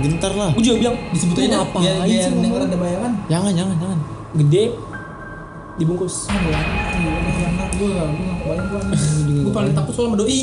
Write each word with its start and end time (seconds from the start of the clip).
gentar 0.00 0.32
lah 0.32 0.50
gue 0.56 0.64
juga 0.64 0.76
bilang 0.80 0.96
Disebutin 1.12 1.40
"Lu 1.40 1.46
aja 1.46 1.56
ngapain 1.60 1.84
biar 1.84 1.96
biar 2.04 2.22
sih 2.24 2.32
denger 2.32 2.40
ngomong?" 2.40 2.68
ada 2.68 2.78
bayangan. 2.80 3.12
jangan 3.28 3.52
jangan 3.52 3.76
jangan 3.78 3.98
gede 4.40 4.64
dibungkus 5.80 6.14
Ah, 6.28 6.36
gue 6.40 6.52
gue 7.80 7.92
gue 9.40 9.52
paling 9.52 9.72
takut 9.72 9.92
soal 9.96 10.12
sama 10.12 10.16
doi. 10.20 10.40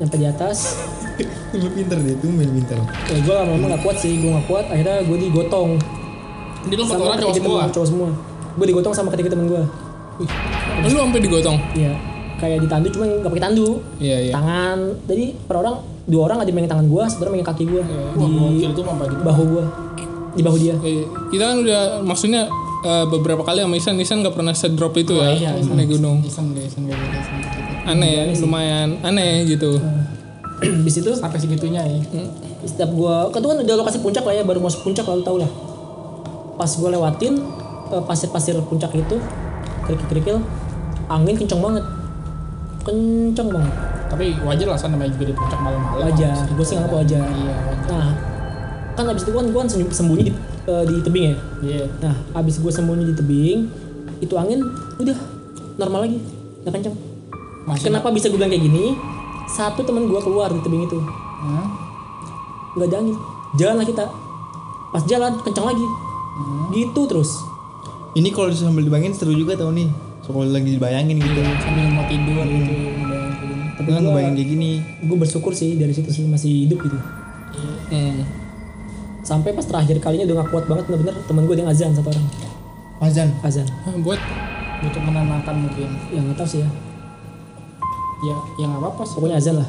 nyampe 0.00 0.16
di 0.16 0.24
atas 0.24 0.89
lu 1.60 1.68
pinter 1.74 1.98
deh 2.00 2.14
tuh 2.18 2.30
main 2.30 2.50
pinter. 2.50 2.78
Ya 3.08 3.18
gue 3.20 3.34
lama-lama 3.34 3.66
gak 3.76 3.82
kuat 3.84 3.96
sih 3.98 4.18
gue 4.18 4.30
gak 4.30 4.46
kuat. 4.46 4.64
Akhirnya 4.70 5.02
gue 5.04 5.16
digotong. 5.18 5.70
Jadi 6.68 6.74
empat 6.76 6.98
orang 7.00 7.18
cowok 7.18 7.32
ketiga 7.32 7.48
semua. 7.48 7.62
cowok 7.72 7.88
semua. 7.88 8.08
Gue 8.58 8.66
digotong 8.68 8.92
sama 8.92 9.08
ketiga 9.14 9.28
temen 9.32 9.46
gue 9.48 9.62
Lu 10.84 10.96
sampai 11.00 11.20
digotong. 11.20 11.56
iya. 11.72 11.92
Kayak 12.40 12.64
ditandu 12.64 12.88
cuma 12.92 13.04
gak 13.08 13.30
pakai 13.32 13.44
tandu. 13.48 13.68
Iya, 14.00 14.16
iya. 14.28 14.32
tangan. 14.32 14.78
Jadi 15.04 15.24
per 15.44 15.56
orang 15.60 15.76
dua 16.08 16.22
orang 16.26 16.38
ada 16.42 16.48
yang 16.48 16.56
megang 16.58 16.72
tangan 16.76 16.86
gue 16.88 17.02
satu 17.06 17.22
orang 17.28 17.34
megang 17.38 17.50
kaki 17.54 17.64
gue 17.68 17.82
Wah, 17.84 18.28
di 18.50 18.64
gitu. 18.66 18.82
bahu 19.22 19.42
gue 19.46 19.64
di 20.30 20.42
bahu 20.42 20.56
dia. 20.56 20.74
Eh, 20.80 21.04
Kita 21.30 21.42
kan 21.52 21.56
udah 21.62 21.82
maksudnya 22.02 22.42
eh, 22.82 23.04
beberapa 23.06 23.42
kali 23.44 23.60
sama 23.62 23.76
Isan, 23.76 23.94
Isan 24.00 24.22
gak 24.22 24.34
pernah 24.34 24.54
sedrop 24.54 24.94
itu 24.96 25.18
ya 25.18 25.30
iya, 25.36 25.50
naik 25.58 25.90
gunung. 25.96 26.22
Iseng 26.24 26.54
deh, 26.54 26.64
iseng 26.64 26.86
deh, 26.86 26.96
iseng 26.96 27.38
deh. 27.40 27.88
Aneh 27.88 28.10
ya, 28.12 28.22
lumayan 28.38 28.88
aneh 29.02 29.48
gitu. 29.48 29.80
di 30.86 30.90
situ 30.92 31.10
Sampai 31.16 31.40
segitunya 31.40 31.80
ya. 31.80 31.98
setiap 32.60 32.92
gua 32.92 33.32
kan 33.32 33.40
kan 33.40 33.56
udah 33.64 33.76
lokasi 33.80 34.04
puncak 34.04 34.20
lah 34.20 34.36
ya 34.36 34.42
baru 34.44 34.60
masuk 34.60 34.84
puncak 34.84 35.08
lalu 35.08 35.22
tau 35.24 35.36
lah. 35.40 35.50
Pas 36.60 36.70
gua 36.76 36.92
lewatin 36.92 37.40
eh, 37.90 38.02
pasir-pasir 38.04 38.56
puncak 38.68 38.92
itu 38.92 39.16
kerikil-kerikil 39.88 40.44
angin 41.08 41.34
kenceng 41.40 41.60
banget. 41.64 41.84
Kenceng 42.84 43.48
banget. 43.48 43.74
Tapi 44.10 44.36
wajar 44.44 44.66
lah 44.74 44.78
sana 44.78 44.98
namanya 44.98 45.14
juga 45.16 45.32
di 45.32 45.34
puncak 45.34 45.58
malam-malam. 45.62 46.02
wajar. 46.10 46.44
Gue 46.52 46.64
sih 46.66 46.74
nganggap 46.76 46.94
wajar. 46.98 47.24
Iya, 47.24 47.54
wajar. 47.56 47.88
nah 47.88 48.08
kan 48.98 49.04
abis 49.08 49.22
itu 49.24 49.32
kan 49.32 49.46
gua 49.48 49.60
kan 49.64 49.68
sembunyi 49.72 50.22
di, 50.28 50.32
eh, 50.68 50.84
di 50.84 50.94
tebing 51.00 51.24
ya? 51.24 51.36
Iya. 51.64 51.84
nah 52.04 52.14
abis 52.36 52.60
gua 52.60 52.68
sembunyi 52.68 53.08
di 53.08 53.14
tebing 53.16 53.58
itu 54.20 54.34
angin 54.36 54.60
udah 55.00 55.16
normal 55.80 56.04
lagi. 56.04 56.20
Nggak 56.60 56.72
kenceng. 56.76 56.96
Masih 57.64 57.92
kenapa 57.92 58.08
bisa 58.12 58.26
gue 58.28 58.36
bilang 58.40 58.52
kayak 58.52 58.64
gini 58.66 58.96
satu 59.56 59.82
teman 59.82 60.06
gua 60.06 60.20
keluar 60.22 60.48
di 60.52 60.60
tebing 60.62 60.86
itu. 60.86 60.98
Hah? 61.42 61.66
nggak 62.76 62.86
ada 62.86 62.96
angin. 63.02 63.16
Jalan 63.58 63.76
lah 63.82 63.86
kita. 63.86 64.04
Pas 64.94 65.02
jalan 65.06 65.32
kencang 65.42 65.66
lagi. 65.74 65.86
Gitu 66.70 67.00
terus. 67.10 67.30
Ini 68.14 68.30
kalau 68.30 68.50
sambil 68.54 68.86
dibayangin 68.86 69.14
seru 69.14 69.34
juga 69.34 69.58
tau 69.58 69.74
nih. 69.74 69.90
So 70.22 70.34
kalau 70.34 70.46
lagi 70.46 70.78
dibayangin 70.78 71.18
gitu. 71.18 71.40
Sambil 71.62 71.90
mau 71.90 72.06
tidur 72.06 72.46
gitu. 72.46 72.70
kayak 72.70 73.30
gini. 73.42 73.56
tapi 73.74 73.88
kan 73.96 74.02
ngebayangin 74.04 74.34
kayak 74.36 74.50
gini? 74.54 74.70
gue 75.08 75.16
bersyukur 75.16 75.52
sih 75.56 75.80
dari 75.80 75.90
situ 75.96 76.10
sih 76.12 76.24
masih 76.28 76.68
hidup 76.68 76.78
gitu. 76.84 76.98
Hmm. 77.90 78.22
sampai 79.26 79.50
pas 79.50 79.66
terakhir 79.66 79.98
kalinya 79.98 80.30
udah 80.30 80.46
gak 80.46 80.50
kuat 80.54 80.64
banget 80.70 80.84
bener-bener 80.86 81.16
temen 81.26 81.42
gue 81.44 81.54
dia 81.58 81.66
ngazan 81.66 81.90
satu 81.90 82.08
orang. 82.14 82.26
Azan? 83.02 83.28
Azan. 83.42 83.66
Buat 84.06 84.20
Untuk 84.80 85.02
menenangkan 85.04 85.54
mungkin. 85.60 85.90
ya 86.08 86.20
nggak 86.24 86.38
tahu 86.40 86.48
sih 86.48 86.60
ya 86.64 86.68
Ya, 88.20 88.36
ya 88.60 88.64
nggak 88.68 88.80
apa-apa 88.84 89.02
sih. 89.08 89.16
pokoknya 89.16 89.36
azan 89.40 89.56
lah. 89.56 89.68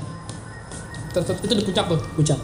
Itu 1.15 1.53
di 1.55 1.63
puncak 1.63 1.85
tuh. 1.87 1.99
puncak. 2.19 2.39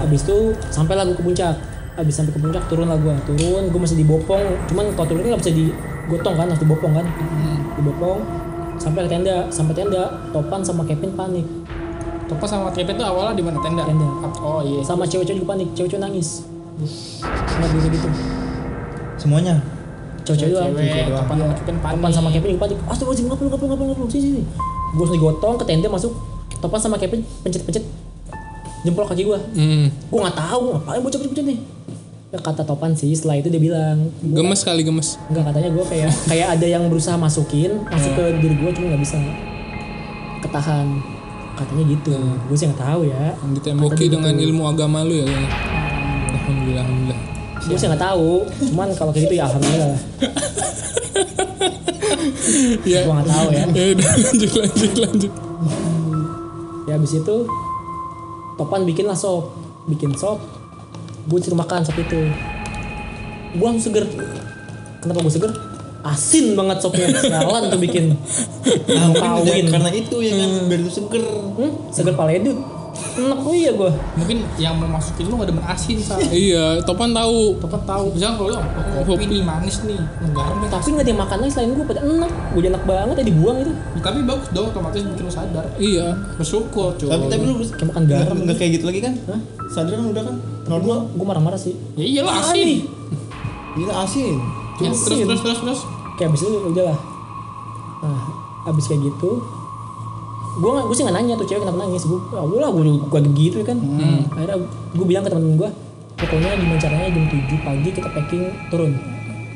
Abis 0.00 0.20
itu 0.24 0.36
sampai 0.72 0.94
lah 0.96 1.04
gue 1.04 1.16
ke 1.16 1.24
puncak. 1.24 1.54
Abis 2.00 2.14
sampai 2.16 2.32
ke 2.32 2.40
puncak 2.40 2.64
turun 2.68 2.88
lah 2.88 2.96
gue 2.96 3.14
turun 3.28 3.64
gue 3.68 3.80
masih 3.80 3.96
dibopong 4.00 4.42
cuman 4.72 4.84
kalau 4.96 5.06
turun 5.14 5.22
nggak 5.24 5.40
bisa 5.40 5.52
digotong 5.52 6.34
kan 6.36 6.46
harus 6.48 6.60
dibopong 6.60 6.92
kan. 6.96 7.06
Dibopong 7.76 8.18
sampai 8.80 9.04
ke 9.04 9.10
tenda. 9.12 9.36
Sampai 9.52 9.76
tenda 9.76 10.32
topan 10.32 10.64
sama 10.64 10.84
Kevin 10.88 11.12
panik. 11.12 11.46
Topa 12.24 12.48
sama 12.48 12.72
Kevin 12.72 12.96
tuh 12.96 13.04
awalnya 13.04 13.36
di 13.36 13.44
mana? 13.44 13.60
Tenda? 13.60 13.84
Tenda. 13.84 14.08
Oh 14.40 14.64
iya. 14.64 14.80
sama 14.80 15.04
cewek-cewek 15.04 15.44
juga 15.44 15.52
panik. 15.52 15.68
Cewek-cewek 15.76 16.00
nangis. 16.00 16.48
Nggak 17.60 17.68
bisa 17.68 17.88
gitu. 17.92 18.08
Semuanya? 19.20 19.60
Cewek-cewek 20.24 20.56
doang. 20.56 20.72
Cewek, 20.72 21.12
Topan 21.12 21.36
sama 21.36 21.52
Kevin 21.52 21.76
panik. 21.84 21.96
Topan 22.00 22.12
sama 22.12 22.28
Kevin 22.32 22.48
juga 22.56 22.62
panik. 22.64 22.78
Astagfirullahaladzim 22.88 23.26
ngapel 23.28 23.46
ngapel 23.52 23.66
ngapel 23.68 23.86
ngapel. 23.92 24.06
Sini 24.08 24.22
sini 24.24 24.42
gue 24.94 25.02
langsung 25.02 25.18
digotong 25.18 25.54
ke 25.58 25.64
tenda 25.66 25.90
masuk 25.90 26.14
Topan 26.62 26.80
sama 26.80 26.96
Kevin 26.96 27.26
pencet-pencet 27.42 27.84
jempol 28.86 29.04
kaki 29.04 29.26
gue 29.26 29.38
hmm. 29.58 29.86
gue 30.08 30.20
nggak 30.22 30.38
tahu 30.38 30.78
ngapain 30.78 31.00
bocah 31.02 31.18
pencet 31.18 31.46
nih? 31.50 31.58
Ya, 32.34 32.38
kata 32.42 32.66
Topan 32.66 32.98
sih 32.98 33.14
setelah 33.14 33.38
itu 33.38 33.46
dia 33.46 33.62
bilang 33.62 34.10
gemes 34.22 34.66
kali 34.66 34.82
gemes. 34.82 35.22
Enggak 35.30 35.54
katanya 35.54 35.70
gue 35.70 35.84
kayak 35.86 36.10
kayak 36.30 36.48
ada 36.58 36.66
yang 36.66 36.82
berusaha 36.90 37.14
masukin 37.14 37.78
masuk 37.86 38.10
ke 38.14 38.24
diri 38.42 38.54
gue 38.58 38.70
cuma 38.74 38.86
nggak 38.94 39.02
bisa 39.02 39.18
ketahan. 40.42 40.86
Katanya 41.54 41.84
gitu. 41.94 42.14
Gue 42.50 42.56
sih 42.58 42.66
nggak 42.66 42.82
tahu 42.82 43.00
ya. 43.06 43.38
Ditemboki 43.38 44.10
dengan 44.10 44.34
ilmu 44.34 44.66
agama 44.66 45.06
lu 45.06 45.14
ya 45.14 45.24
kayaknya. 45.30 45.50
Alhamdulillah, 46.34 46.82
alhamdulillah. 46.82 47.20
gue 47.64 47.78
sih 47.78 47.86
nggak 47.86 48.02
tahu. 48.02 48.30
Cuman 48.72 48.88
kalau 48.98 49.10
kayak 49.14 49.24
gitu 49.30 49.34
ya 49.38 49.42
alhamdulillah. 49.46 49.88
lah 49.94 50.00
Ya, 52.84 52.98
gue 53.04 53.14
nggak 53.14 53.28
tahu 53.28 53.48
ya. 53.52 53.64
Ya 53.72 53.84
udah 53.96 54.10
lanjut 54.20 54.52
lanjut 54.60 54.92
lanjut. 55.00 55.32
ya 56.84 57.00
habis 57.00 57.16
itu 57.16 57.36
Topan 58.54 58.82
bikin 58.86 59.08
lah 59.08 59.18
sop. 59.18 59.50
Bikin 59.90 60.14
sop 60.14 60.40
gue 61.24 61.38
suruh 61.40 61.58
makan 61.58 61.82
sop 61.84 61.96
itu. 61.98 62.20
Gue 63.56 63.66
langsung 63.66 63.92
seger. 63.92 64.04
Kenapa 65.00 65.18
gue 65.24 65.32
seger? 65.32 65.52
Asin 66.04 66.52
banget 66.52 66.84
sopnya. 66.84 67.08
Jalan 67.16 67.72
tuh 67.72 67.80
bikin. 67.80 68.12
Nah, 68.92 69.10
karena 69.72 69.90
itu 69.90 70.16
ya 70.20 70.32
kan 70.36 70.50
biar 70.68 70.80
itu 70.84 70.92
seger. 70.92 71.24
Hmm, 71.56 71.72
seger 71.88 72.14
paledut 72.14 72.73
enak 72.94 73.38
oh 73.38 73.54
iya 73.54 73.70
gue 73.70 73.90
Mungkin 74.14 74.38
yang 74.56 74.74
mau 74.78 74.98
masukin 74.98 75.26
lu 75.26 75.34
gak 75.36 75.50
demen 75.50 75.64
asin 75.66 75.98
sa. 75.98 76.14
Iya, 76.18 76.80
Topan 76.82 77.10
tahu. 77.10 77.58
Topan 77.58 77.82
tahu. 77.82 78.14
Misalnya 78.14 78.34
kalau 78.38 78.50
lu, 78.50 78.58
oh, 78.58 79.04
kopi 79.04 79.24
nih 79.26 79.42
manis 79.42 79.82
nih, 79.82 79.98
garam 80.30 80.56
nih. 80.62 80.68
tapi 80.70 80.88
nggak 80.94 81.06
dia 81.06 81.16
makan 81.16 81.36
lagi 81.42 81.52
selain 81.52 81.70
gue 81.74 81.86
pada 81.86 82.00
enak 82.02 82.30
gue 82.54 82.62
enak 82.64 82.82
banget 82.86 83.14
ya 83.20 83.24
dibuang 83.26 83.56
itu 83.60 83.72
Tapi 83.98 84.18
bagus 84.22 84.48
dong, 84.50 84.66
otomatis 84.70 85.00
bikin 85.02 85.24
lu 85.26 85.32
sadar. 85.32 85.64
Iya. 85.76 86.06
Bersyukur 86.38 86.94
cuy. 86.94 87.10
tapi 87.10 87.24
tapi 87.28 87.42
lu 87.44 87.54
kayak 87.60 87.86
makan 87.90 88.04
garam 88.06 88.36
nggak 88.38 88.56
kayak 88.56 88.70
gitu 88.78 88.84
lagi 88.86 89.00
kan 89.02 89.14
sadar 89.68 89.92
kan 89.98 90.06
udah 90.10 90.22
kan 90.22 90.36
normal 90.64 90.98
gue 91.10 91.26
marah-marah 91.26 91.58
sih 91.58 91.74
ya 91.94 92.04
iyalah 92.04 92.40
asin. 92.40 92.86
gila 93.74 93.94
asin 94.06 94.36
Ya, 94.74 94.90
terus 94.90 95.06
terus 95.22 95.38
terus 95.38 95.58
terus. 95.62 95.80
kayak 96.18 96.34
abis 96.34 96.42
itu 96.42 96.50
udah 96.50 96.84
lah 96.90 96.98
nah 98.02 98.22
abis 98.66 98.90
kayak 98.90 99.06
gitu 99.06 99.38
gue 100.54 100.70
nggak 100.70 100.84
gue 100.86 100.96
sih 100.96 101.02
nggak 101.02 101.16
nanya 101.18 101.34
tuh 101.34 101.46
cewek 101.46 101.62
kenapa 101.66 101.78
nangis. 101.84 102.02
Gue 102.06 102.18
ya 102.30 102.42
udah 102.42 102.58
lah 102.64 102.70
gue 102.70 102.82
gue 103.10 103.20
gitu 103.34 103.58
kan. 103.66 103.78
Akhirnya 104.34 104.56
gue 104.94 105.06
bilang 105.06 105.24
ke 105.26 105.30
temen 105.30 105.54
gue 105.58 105.70
pokoknya 106.14 106.56
gimana 106.56 106.78
caranya 106.80 107.08
jam 107.10 107.24
7 107.26 107.66
pagi 107.66 107.88
kita 107.90 108.08
packing 108.10 108.44
turun. 108.70 108.92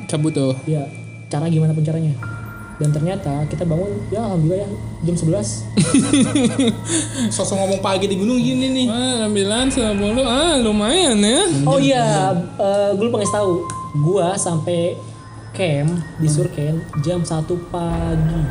Cabut 0.09 0.33
tuh. 0.33 0.53
ya 0.65 0.83
cara 1.29 1.45
gimana 1.47 1.71
pun 1.71 1.85
caranya. 1.85 2.13
Dan 2.79 2.95
ternyata 2.95 3.43
kita 3.51 3.67
bangun 3.67 3.91
ya 4.07 4.23
alhamdulillah 4.23 4.63
ya 4.63 4.69
jam 5.03 5.15
11 5.35 5.67
Sosok 7.35 7.55
ngomong 7.59 7.83
pagi 7.83 8.07
di 8.07 8.15
gunung 8.15 8.39
gini 8.39 8.71
nih. 8.71 8.87
Ah, 8.87 9.27
ambilan 9.27 9.67
sepuluh. 9.67 10.23
Ah, 10.23 10.55
lumayan 10.63 11.19
ya. 11.19 11.43
oh 11.67 11.75
iya. 11.75 12.31
eh, 12.55 12.89
gue 12.95 13.03
lupa 13.03 13.19
ngasih 13.19 13.35
tahu. 13.35 13.53
Gue 13.99 14.27
sampai 14.39 14.95
camp 15.51 15.91
di 16.23 16.27
Surken 16.31 16.79
jam 17.03 17.19
1 17.19 17.35
pagi. 17.67 18.41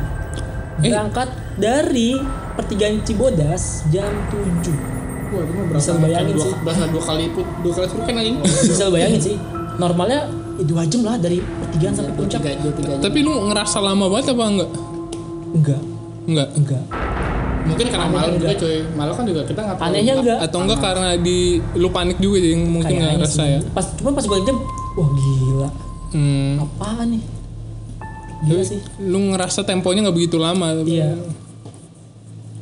Berangkat 0.79 1.48
dari 1.59 2.15
pertigaan 2.55 3.03
Cibodas 3.03 3.63
jam 3.87 4.07
7 4.29 4.41
Wah, 5.29 5.45
itu 5.45 5.51
berapa? 5.53 5.75
Bisa 5.75 5.91
bayangin 5.95 6.33
dua, 6.33 6.41
sih. 6.41 6.53
Berasa 6.57 6.85
dua 6.87 7.03
kali 7.03 7.25
put, 7.29 7.45
dua 7.61 7.71
kali 7.71 7.85
suruh 7.85 8.03
kan 8.03 8.15
lagi. 8.15 8.31
bisa 8.71 8.85
bayangin 8.87 9.21
sih 9.21 9.35
normalnya 9.77 10.25
ya 10.57 10.63
dua 10.65 10.83
jam 10.83 11.01
lah 11.01 11.15
dari 11.15 11.37
pertigaan 11.39 11.93
sampai 11.93 12.13
puncak 12.13 12.41
tiga, 12.41 12.57
dua 12.59 12.73
tiga. 12.73 12.93
Tapi 12.97 13.17
lu 13.21 13.33
ngerasa 13.45 13.77
lama 13.79 14.05
banget 14.07 14.25
apa 14.29 14.43
enggak? 14.47 14.69
enggak 15.51 15.81
Enggak. 16.25 16.49
enggak 16.55 16.83
Mungkin 17.61 17.85
karena 17.87 18.01
Anehnya 18.01 18.17
malam 18.17 18.31
juga 18.33 18.47
enggak. 18.47 18.59
coy. 18.59 18.77
Malam 18.91 19.13
kan 19.13 19.25
juga 19.25 19.41
kita 19.43 19.59
nggak 19.61 19.77
tahu. 19.77 19.85
anehnya 19.85 20.13
enggak 20.15 20.37
Atau 20.41 20.57
enggak 20.59 20.79
karena 20.79 21.09
di 21.15 21.37
lu 21.75 21.89
panik 21.89 22.17
juga 22.17 22.37
jadi 22.39 22.55
mungkin 22.57 22.93
nggak 22.95 23.11
ngerasa 23.19 23.37
sih. 23.37 23.51
ya. 23.51 23.59
pas 23.69 23.85
cuman 23.93 24.11
pas 24.11 24.25
gue 24.25 24.39
jam 24.43 24.57
wah 24.95 25.09
gila 25.11 25.69
Hmm. 26.09 26.57
apaan 26.59 27.07
nih 27.11 27.23
gila 28.41 28.63
sih 28.63 28.81
Lu 28.99 29.29
ngerasa 29.29 29.61
temponya 29.61 30.01
nggak 30.01 30.17
begitu 30.17 30.37
lama. 30.37 30.73
tapi- 30.73 30.97
iya 30.97 31.13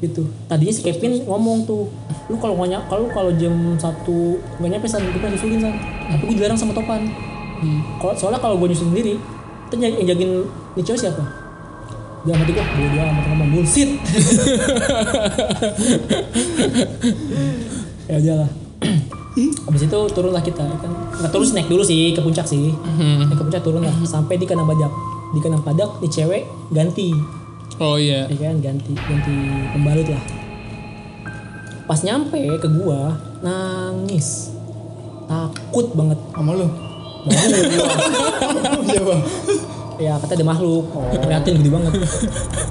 gitu. 0.04 0.30
Tadinya 0.46 0.74
si 0.74 0.82
Kevin 0.86 1.26
ngomong 1.26 1.66
tuh 1.66 1.90
lu 2.28 2.36
kalau 2.38 2.60
nggak 2.60 2.86
kalau 2.92 3.08
kalau 3.10 3.32
jam 3.36 3.54
satu 3.80 4.38
nggak 4.62 4.70
nyampe 4.78 4.88
san 4.90 5.02
kita 5.02 5.32
nyusulin 5.32 5.60
san. 5.64 5.76
Tapi 6.08 6.24
gue 6.24 6.36
dilarang 6.40 6.60
sama 6.60 6.74
Topan 6.76 7.08
kalau 7.98 8.14
soalnya 8.14 8.40
kalau 8.40 8.56
gue 8.62 8.70
nyusul 8.70 8.94
sendiri 8.94 9.18
itu 9.68 9.76
yang 9.82 9.94
jagain 10.06 10.32
nih 10.78 10.84
cewek 10.86 11.00
siapa? 11.02 11.24
Dalam 12.24 12.40
hati 12.44 12.52
gue 12.54 12.64
bodo 12.64 12.98
amat 13.02 13.26
ngomong 13.32 13.50
bullshit. 13.56 13.90
Ya 18.08 18.24
udahlah. 18.24 18.48
Habis 19.68 19.84
itu 19.84 20.00
turunlah 20.16 20.40
kita 20.40 20.64
ya 20.64 20.78
kan. 20.80 20.88
Nggak 21.20 21.28
turun 21.28 21.48
naik 21.52 21.68
dulu 21.68 21.84
sih 21.84 22.16
ke 22.16 22.24
puncak 22.24 22.48
sih. 22.48 22.72
Hmm. 22.72 23.20
Naik 23.20 23.36
ke 23.36 23.44
puncak 23.44 23.60
turun 23.68 23.84
lah 23.84 23.92
sampai 24.08 24.40
di 24.40 24.48
kandang 24.48 24.64
badak. 24.64 24.88
Di 25.36 25.44
kandang 25.44 25.60
badak 25.60 26.00
di 26.00 26.08
cewek 26.08 26.48
ganti, 26.72 27.12
Oh 27.78 27.96
iya. 27.98 28.26
ya 28.26 28.38
kan 28.42 28.58
ganti 28.58 28.92
ganti 28.98 29.36
pembalut 29.70 30.08
lah. 30.10 30.24
Pas 31.86 32.00
nyampe 32.02 32.42
ke 32.58 32.68
gua 32.74 33.16
nangis. 33.46 34.50
Takut 35.30 35.94
banget. 35.94 36.20
Sama 36.34 36.52
lu. 36.58 36.68
Siapa? 38.88 39.16
Ya 39.98 40.14
kata 40.18 40.34
ada 40.38 40.46
makhluk. 40.46 40.90
Ngeliatin 40.90 41.54
gede 41.62 41.70
banget. 41.70 41.94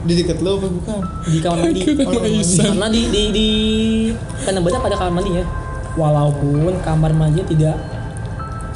Di 0.06 0.12
dekat 0.14 0.38
lu 0.42 0.50
apa 0.58 0.66
bukan? 0.70 1.00
Di 1.30 1.38
kamar 1.38 1.58
mandi. 1.70 1.80
Isan. 2.42 2.74
Karena 2.74 2.86
di 2.90 3.02
di 3.06 3.22
di 3.30 3.48
kandang 4.42 4.62
badak 4.66 4.82
ada 4.90 4.96
kamar 4.98 5.22
mandinya. 5.22 5.44
Walaupun 5.94 6.82
kamar 6.82 7.10
mandinya 7.14 7.46
tidak 7.46 7.76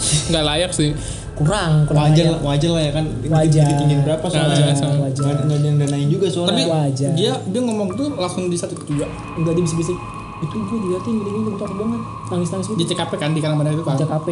Nggak 0.01 0.45
layak 0.47 0.71
sih. 0.73 0.97
Kurang, 1.41 1.73
kurang 1.89 2.13
Wajar 2.13 2.25
lah, 2.29 2.41
wajar 2.45 2.71
lah 2.77 2.83
ya 2.85 2.93
kan. 2.93 3.05
Wajar. 3.25 3.67
Tinggi 3.81 3.97
berapa 4.05 4.27
soalnya? 4.29 4.77
Nggak 4.77 5.01
wajar. 5.01 5.35
nggak 5.41 5.59
ada 5.59 5.67
yang 5.67 5.79
danain 5.81 6.09
juga 6.13 6.27
Tapi 6.29 6.35
soalnya. 6.37 6.67
Wajar. 6.69 7.11
dia 7.17 7.33
dia 7.49 7.61
ngomong 7.65 7.89
tuh 7.97 8.09
langsung 8.21 8.53
di 8.53 8.57
satu 8.61 8.77
juga. 8.85 9.09
Enggak 9.41 9.57
dia 9.57 9.65
bisik-bisik. 9.65 9.99
Itu 10.41 10.57
gue 10.57 10.79
diliatin 10.85 11.15
gini 11.21 11.31
gini 11.33 11.57
takut 11.57 11.77
banget. 11.81 12.01
Nangis-nangis 12.29 12.67
Di 12.69 12.75
gitu. 12.85 12.93
TKP 12.93 13.13
kan 13.17 13.31
di 13.33 13.41
mandi 13.41 13.73
itu 13.73 13.85
kan. 13.85 13.97
TKP. 13.97 14.29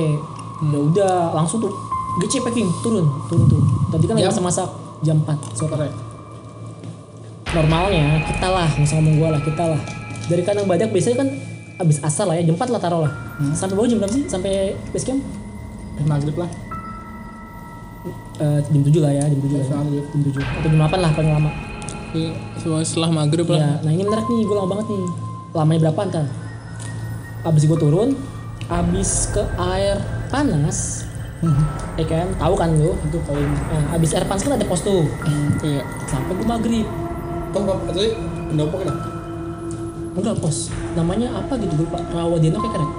Ya 0.69 0.79
udah 0.79 1.15
langsung 1.33 1.59
tuh 1.65 1.73
GC 2.19 2.43
packing 2.43 2.69
turun, 2.83 3.07
turun 3.31 3.47
tuh. 3.49 3.63
Tadi 3.95 4.05
kan 4.11 4.15
lagi 4.19 4.29
masak-masak 4.29 4.69
jam 5.07 5.17
4 5.23 5.55
sore. 5.55 5.89
Normalnya 7.49 8.21
kita 8.29 8.49
lah, 8.53 8.69
nggak 8.77 8.85
usah 8.85 8.97
ngomong 9.01 9.15
gua 9.17 9.29
lah, 9.39 9.41
kita 9.41 9.65
lah. 9.65 9.81
Dari 10.29 10.43
kandang 10.45 10.69
badak 10.69 10.93
biasanya 10.93 11.25
kan 11.25 11.29
abis 11.79 12.03
asar 12.05 12.29
lah 12.29 12.37
ya, 12.37 12.45
jam 12.45 12.59
4 12.59 12.75
lah 12.75 12.81
taruh 12.83 13.01
lah. 13.07 13.13
Sampai 13.55 13.79
bawah 13.79 13.89
jam 13.89 14.03
berapa 14.03 14.13
sih? 14.13 14.27
Sampai 14.27 14.75
base 14.93 15.07
camp? 15.07 15.23
Maghrib 16.05 16.37
lah. 16.37 16.51
Eh, 18.39 18.59
jam 18.63 18.83
7 18.87 19.03
lah 19.03 19.13
ya, 19.13 19.25
jam 19.27 19.41
7 19.43 19.51
lah 19.59 19.67
ya. 19.67 19.75
Jam 19.99 20.21
7 20.23 20.39
atau 20.39 20.69
jam 20.71 20.79
8 20.79 21.01
lah 21.03 21.11
paling 21.11 21.33
lama. 21.35 21.51
Iya, 22.09 22.33
Setelah 22.57 22.83
setelah 22.87 23.11
maghrib 23.13 23.47
lah. 23.51 23.59
Ya, 23.61 23.71
nah 23.85 23.91
ini 23.93 24.03
menarik 24.07 24.27
nih, 24.31 24.43
gue 24.47 24.57
lama 24.57 24.69
banget 24.73 24.87
nih. 24.89 25.05
Lamanya 25.53 25.81
berapa 25.89 26.01
ntar? 26.09 26.27
Abis 27.45 27.63
gue 27.69 27.79
turun, 27.79 28.09
abis 28.69 29.11
ke 29.35 29.43
air 29.59 30.01
panas, 30.33 31.05
ya 32.01 32.05
kan? 32.09 32.29
Tahu 32.39 32.55
kan 32.57 32.71
lu? 32.81 32.97
Itu 33.05 33.19
paling. 33.29 33.51
Nah, 33.51 33.85
abis 33.99 34.17
air 34.17 34.25
panas 34.25 34.41
kan 34.41 34.57
ada 34.57 34.65
pos 34.65 34.81
tuh. 34.81 35.05
Iya. 35.61 35.85
Sampai 36.09 36.33
gue 36.39 36.47
maghrib, 36.49 36.87
Toh 37.49 37.65
apa 37.65 37.91
tadi 37.93 38.13
pendopo 38.53 38.77
kan? 38.85 38.89
enggak 40.19 40.35
pos. 40.43 40.69
Namanya 40.99 41.31
apa 41.31 41.55
gitu 41.57 41.75
lupa. 41.79 42.03
Rawadina 42.11 42.59
kayak 42.59 42.73
keren. 42.75 42.91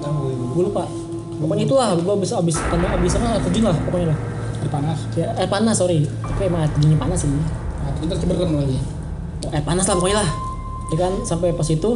Tahu. 0.00 0.24
Gue 0.56 0.62
lupa. 0.72 0.84
Pokoknya 1.38 1.64
itulah, 1.64 1.88
gue 1.94 2.14
abis 2.14 2.30
abis 2.32 2.56
abis 2.66 3.12
apa 3.14 3.26
air 3.30 3.42
terjun 3.42 3.64
lah 3.64 3.76
pokoknya 3.80 4.06
lah. 4.10 4.18
Di 4.58 4.68
panas. 4.68 4.98
Ya, 5.14 5.26
air 5.32 5.46
panas 5.46 5.74
sorry. 5.74 6.02
Tapi 6.02 6.40
emang 6.44 6.60
air 6.62 6.70
terjunnya 6.72 6.98
panas 6.98 7.18
sih. 7.18 7.30
Nah, 7.30 7.42
kita 7.96 8.14
ceberkan 8.16 8.48
lagi. 8.54 8.78
Oh, 9.40 9.50
air 9.50 9.62
panas 9.62 9.84
lah 9.84 9.94
pokoknya 9.94 10.18
lah. 10.18 10.30
Ya 10.88 10.96
kan 10.98 11.12
sampai 11.22 11.52
pas 11.52 11.66
itu 11.66 11.90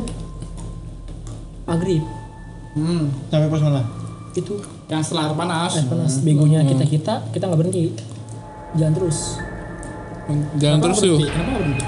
maghrib 1.65 2.03
Hmm. 2.73 3.13
Sampai 3.29 3.49
pas 3.49 3.61
mana? 3.61 3.83
itu 4.33 4.57
Yang 4.87 5.03
setelah 5.05 5.29
air 5.29 5.37
panas. 5.37 5.71
air 5.75 5.85
panas 5.85 6.13
begonya 6.21 6.65
kita 6.65 6.85
kita 6.85 7.15
kita 7.29 7.45
nggak 7.45 7.61
berhenti 7.61 7.93
jalan 8.73 8.93
terus 8.95 9.37
Jalan 10.57 10.79
terus 10.81 10.99
tuh. 10.99 11.21
berhenti? 11.21 11.29
Kenapa 11.29 11.53
berhenti? 11.55 11.85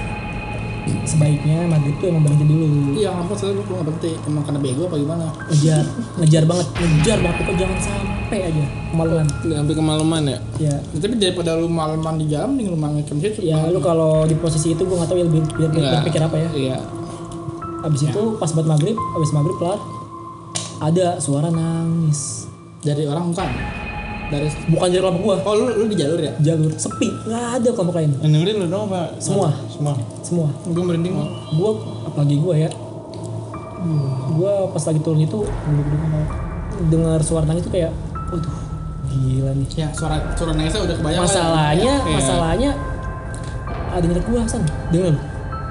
Sebaiknya 1.03 1.65
maghrib 1.65 1.95
tuh 1.95 2.07
emang 2.07 2.21
berhenti 2.21 2.45
dulu 2.45 2.65
Iya, 2.93 3.09
kenapa 3.11 3.33
saya 3.33 3.51
lu 3.51 3.61
nggak 3.61 3.85
berhenti? 3.85 4.11
Emang 4.23 4.43
karena 4.43 4.59
bego 4.59 4.81
apa 4.85 4.95
gimana? 4.95 5.25
ngejar 5.47 5.83
ngejar 6.15 6.43
banget 6.43 6.67
ngejar 6.75 7.17
banget 7.19 7.35
pokoknya 7.37 7.57
jangan 7.59 7.77
sampai 7.79 8.39
aja 8.43 8.63
kemaluan 8.87 9.25
Sampai 9.35 9.73
kemalaman 9.73 10.23
ya. 10.23 10.39
ya 10.57 10.75
Ya, 10.85 10.97
tapi 10.97 11.13
daripada 11.15 11.51
lu 11.53 11.67
malaman 11.67 12.15
di 12.15 12.25
jalan, 12.27 12.53
mending 12.53 12.69
lu 12.69 12.77
mangkem 12.77 13.17
situ. 13.17 13.39
ya 13.41 13.65
lu 13.65 13.79
kalau 13.79 14.23
di 14.23 14.35
posisi 14.35 14.71
itu 14.71 14.81
gue 14.81 14.93
nggak 14.93 15.07
tahu 15.07 15.17
ya 15.17 15.25
lebih 15.25 15.41
biar 15.51 15.69
Nggak. 15.69 15.93
berpikir 15.99 16.21
apa 16.21 16.35
ya 16.37 16.49
Iya. 16.53 16.77
abis 17.81 18.01
itu 18.03 18.21
pas 18.35 18.49
buat 18.49 18.65
maghrib 18.65 18.97
abis 19.13 19.29
maghrib 19.31 19.57
kelar 19.57 19.77
ada 20.77 21.17
suara 21.17 21.49
nangis 21.49 22.45
Dari 22.79 23.03
orang 23.03 23.29
bukan? 23.29 23.49
Dari 24.25 24.47
bukan 24.67 24.87
dari 24.87 24.99
kelompok 24.99 25.21
gua 25.23 25.35
Oh, 25.41 25.53
lu 25.55 25.69
lu 25.75 25.85
di 25.85 25.95
jalur 25.95 26.17
ya? 26.17 26.33
jalur 26.39 26.73
sepi 26.73 27.13
nggak 27.23 27.43
ada 27.55 27.69
kelompok 27.69 27.95
lain 27.95 28.11
Yang 28.19 28.31
dengerin 28.31 28.55
lu 28.57 28.65
dong 28.67 28.83
apa? 28.87 29.01
Semua. 29.17 29.49
Semua. 29.67 29.93
semua 30.19 30.47
Gue 30.65 30.83
merinding. 30.83 31.13
gua 31.53 31.69
apalagi 32.03 32.35
gua 32.37 32.55
ya 32.55 32.69
gua 34.31 34.51
pas 34.67 34.81
lagi 34.81 34.99
turun 34.99 35.21
itu 35.21 35.45
dengar 36.83 37.21
suara 37.21 37.45
nangis 37.45 37.61
itu 37.61 37.71
kayak 37.71 37.93
waduh 38.27 38.55
gila 39.07 39.51
nih 39.53 39.67
Ya, 39.77 39.87
suara 39.91 40.17
suara 40.33 40.51
nangisnya 40.51 40.81
udah 40.81 40.95
kebayang. 40.97 41.15
lah. 41.15 41.23
masalahnya 41.23 41.93
Iya. 41.95 42.11
masalahnya 42.11 42.71
ada 43.87 44.03
yang 44.03 44.25
gua 44.25 44.41
lu 45.05 45.21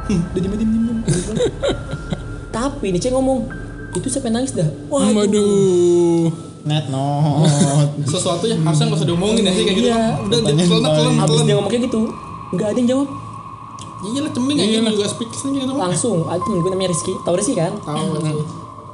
Hmm, 0.05 0.21
udah 0.31 0.39
diem 0.39 0.53
diem 0.55 0.71
diem 0.71 0.99
tapi 2.55 2.87
nih 2.89 3.01
cek 3.01 3.11
ngomong 3.11 3.49
itu 3.93 4.06
siapa 4.06 4.29
yang 4.29 4.37
nangis 4.39 4.53
dah 4.53 4.69
waduh 4.87 5.11
Waduh. 5.17 6.25
Net 6.64 6.88
not. 6.88 7.44
Sesuatu 8.05 8.44
yang 8.44 8.61
harusnya 8.61 8.88
nggak 8.88 8.99
usah 8.99 9.06
diomongin 9.06 9.43
ya 9.43 9.52
sih 9.52 9.62
kayak 9.62 9.76
gitu. 9.76 9.88
Iya. 9.88 10.02
Udah 10.19 10.38
Pertanyaan 10.40 10.64
telan 10.66 10.81
telan 10.81 10.94
paling- 10.94 11.19
abis 11.19 11.31
telan. 11.31 11.44
dia 11.44 11.55
ngomong 11.55 11.70
kayak 11.70 11.84
gitu 11.84 12.00
nggak 12.50 12.66
ada 12.66 12.78
yang 12.78 12.88
jawab 12.88 13.08
Iya 14.05 14.20
lah 14.20 14.31
ceming 14.31 14.56
aja 14.56 14.78
lu 14.78 14.90
juga 14.93 15.05
aja 15.08 15.16
gitu. 15.16 15.72
langsung 15.75 16.16
ada 16.25 16.38
temen 16.38 16.58
gue 16.61 16.70
namanya 16.70 16.90
Rizky 16.93 17.12
tau 17.20 17.34
Rizky 17.34 17.55
kan 17.55 17.72
Tahu 17.75 18.05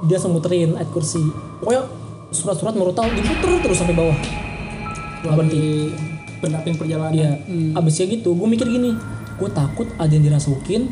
dia 0.00 0.14
langsung 0.16 0.32
muterin 0.32 0.70
ayat 0.72 0.88
kursi 0.88 1.20
pokoknya 1.58 1.82
surat-surat 2.30 2.72
merutal 2.72 3.10
diputer 3.10 3.52
terus 3.60 3.76
sampai 3.76 3.92
bawah 3.92 4.16
nggak 5.20 5.34
berhenti 5.34 5.92
pendamping 6.40 6.72
perjalanan. 6.74 7.12
Iya, 7.12 7.30
abis 7.76 8.00
kayak 8.00 8.10
gitu, 8.16 8.32
gue 8.32 8.48
mikir 8.48 8.64
gini, 8.64 8.96
gue 9.36 9.48
takut 9.52 9.84
ada 9.94 10.08
yang 10.08 10.24
dirasukin, 10.24 10.88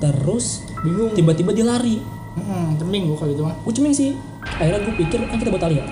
terus 0.00 0.66
Bingung. 0.82 1.14
tiba-tiba 1.14 1.54
dia 1.54 1.62
lari. 1.64 2.02
Hmm, 2.32 2.74
ceming 2.74 3.06
gua 3.06 3.16
kalau 3.16 3.30
gitu 3.30 3.42
mah. 3.44 3.54
Gue 3.60 3.70
ceming 3.70 3.94
sih. 3.94 4.10
Akhirnya 4.42 4.82
gue 4.82 4.94
pikir 4.96 5.22
kan 5.22 5.38
kita 5.38 5.46
buat 5.48 5.62
tali 5.62 5.78
ya. 5.78 5.86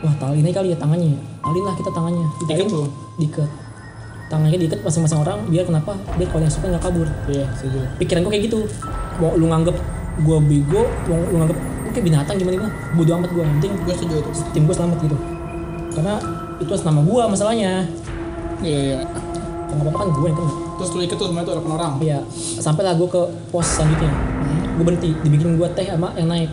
Wah 0.00 0.14
tali 0.16 0.40
ini 0.40 0.50
kali 0.52 0.72
ya 0.72 0.78
tangannya. 0.80 1.16
Talin 1.44 1.64
lah 1.64 1.74
kita 1.76 1.90
tangannya. 1.92 2.26
Diikat 2.40 2.66
tuh. 2.72 2.88
Diikat. 3.20 3.50
Tangannya 4.32 4.56
diikat 4.56 4.80
masing-masing 4.80 5.18
orang. 5.20 5.38
Biar 5.52 5.64
kenapa? 5.68 5.92
Biar 6.16 6.28
kalau 6.32 6.42
yang 6.44 6.54
suka 6.54 6.66
nggak 6.72 6.84
kabur. 6.84 7.08
Iya, 7.28 7.44
setuju. 7.52 7.78
Pikiran 8.00 8.20
gue 8.24 8.32
kayak 8.32 8.44
gitu. 8.48 8.60
Mau 9.20 9.36
lu 9.36 9.46
nganggep 9.52 9.76
gue 10.20 10.36
bego, 10.48 10.82
mau 11.08 11.20
lu 11.28 11.36
nganggep 11.44 11.58
gue 11.60 11.90
kayak 11.92 12.06
binatang 12.06 12.36
gimana 12.40 12.54
gimana. 12.56 12.72
Bodoh 12.96 13.14
amat 13.20 13.30
gue. 13.34 13.44
Penting 13.44 13.72
Gue 13.84 13.94
setuju 13.94 14.14
itu. 14.24 14.30
tim 14.56 14.62
gue 14.64 14.74
selamat 14.74 14.98
gitu. 15.04 15.16
Karena 15.92 16.14
itu 16.62 16.70
atas 16.72 16.84
nama 16.88 17.00
gue 17.04 17.22
masalahnya. 17.28 17.72
Iya 18.64 18.78
iya. 18.80 18.98
Kalau 19.68 19.84
nggak 19.84 19.92
apa-apa 19.92 19.98
kan 20.00 20.08
gue 20.16 20.28
yang 20.32 20.38
kena. 20.40 20.52
Terus 20.80 20.90
lu 20.96 21.00
ikat 21.04 21.16
tuh 21.20 21.26
semua 21.28 21.42
itu 21.44 21.52
ada 21.52 21.60
orang. 21.60 21.92
Iya, 22.00 22.18
sampai 22.56 22.82
lah 22.88 22.96
gue 22.96 23.04
ke 23.04 23.22
pos 23.52 23.68
selanjutnya. 23.68 24.08
Gue 24.80 24.84
berhenti, 24.88 25.12
dibikin 25.20 25.60
gue 25.60 25.68
teh 25.76 25.84
sama 25.84 26.08
yang 26.16 26.32
naik. 26.32 26.48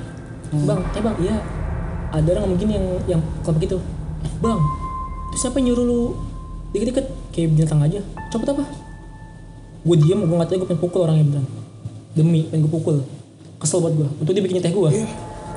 Bang, 0.67 0.83
teh 0.91 0.99
bang, 0.99 1.15
iya. 1.23 1.39
Ada 2.13 2.39
orang 2.39 2.55
gini 2.55 2.73
yang 2.79 2.87
yang 3.05 3.21
kelompok 3.43 3.63
itu. 3.67 3.77
Bang, 4.39 4.59
itu 5.31 5.37
siapa 5.39 5.59
nyuruh 5.59 5.85
lu 5.85 6.01
dikit-dikit 6.71 7.05
kayak 7.35 7.47
binatang 7.55 7.79
aja? 7.83 7.99
Copot 8.31 8.47
apa? 8.53 8.63
Gue 9.87 9.97
diem, 9.99 10.19
gue 10.19 10.35
nggak 10.35 10.49
tahu 10.51 10.57
gue 10.63 10.67
pengen 10.67 10.81
pukul 10.83 10.99
orangnya 11.07 11.25
beneran. 11.27 11.45
Demi 12.15 12.47
pengen 12.47 12.67
gue 12.67 12.71
pukul. 12.71 12.97
Kesel 13.57 13.79
buat 13.83 13.93
gue. 13.95 14.07
Untuk 14.19 14.31
dia 14.35 14.43
bikin 14.43 14.59
teh 14.59 14.71
gue. 14.71 14.89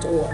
Cowok. 0.01 0.29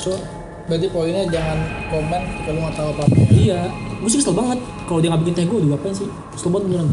Cowok. 0.00 0.22
Berarti 0.64 0.86
poinnya 0.88 1.22
jangan 1.28 1.58
komen 1.92 2.22
kalau 2.48 2.58
nggak 2.64 2.74
tahu 2.76 2.88
apa-apa. 2.96 3.16
Iya, 3.28 3.68
gue 4.00 4.08
sih 4.08 4.18
kesel 4.20 4.32
banget. 4.32 4.58
Kalau 4.88 4.98
dia 5.00 5.08
nggak 5.12 5.22
bikin 5.28 5.34
teh 5.36 5.44
gue, 5.44 5.58
udah 5.60 5.68
ngapain 5.76 5.94
sih? 5.96 6.08
Kesel 6.32 6.48
banget 6.52 6.64
beneran. 6.72 6.88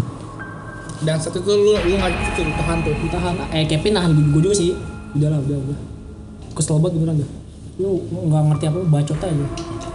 Dan 1.01 1.17
saat 1.17 1.33
itu 1.33 1.49
lu 1.49 1.73
lu 1.73 1.95
nggak 1.97 2.11
itu 2.13 2.41
tahan 2.45 2.77
tuh. 2.85 2.93
Tahan, 3.09 3.33
eh 3.57 3.65
Kevin 3.65 3.91
nahan 3.97 4.11
gue, 4.13 4.41
juga 4.43 4.55
sih. 4.55 4.75
Udah 5.17 5.27
lah, 5.33 5.39
udah, 5.41 5.57
udah. 5.59 5.79
Kesel 6.53 6.77
banget 6.77 6.99
beneran 6.99 7.15
dah. 7.23 7.40
Lu 7.81 7.97
nggak 8.23 8.41
ngerti 8.47 8.65
apa, 8.67 8.79
bacot 8.85 9.17
aja. 9.17 9.45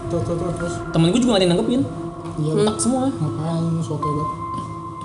Terus 0.06 0.22
terus 0.52 0.74
temen 0.88 1.08
gue 1.08 1.18
juga 1.18 1.30
gak 1.32 1.38
ada 1.38 1.44
yang 1.44 1.54
nanggepin 1.54 1.82
Iya. 2.36 2.52
enak 2.58 2.76
semua 2.76 3.08
Ngapain 3.08 3.64
soto 3.80 4.04
banget? 4.04 4.28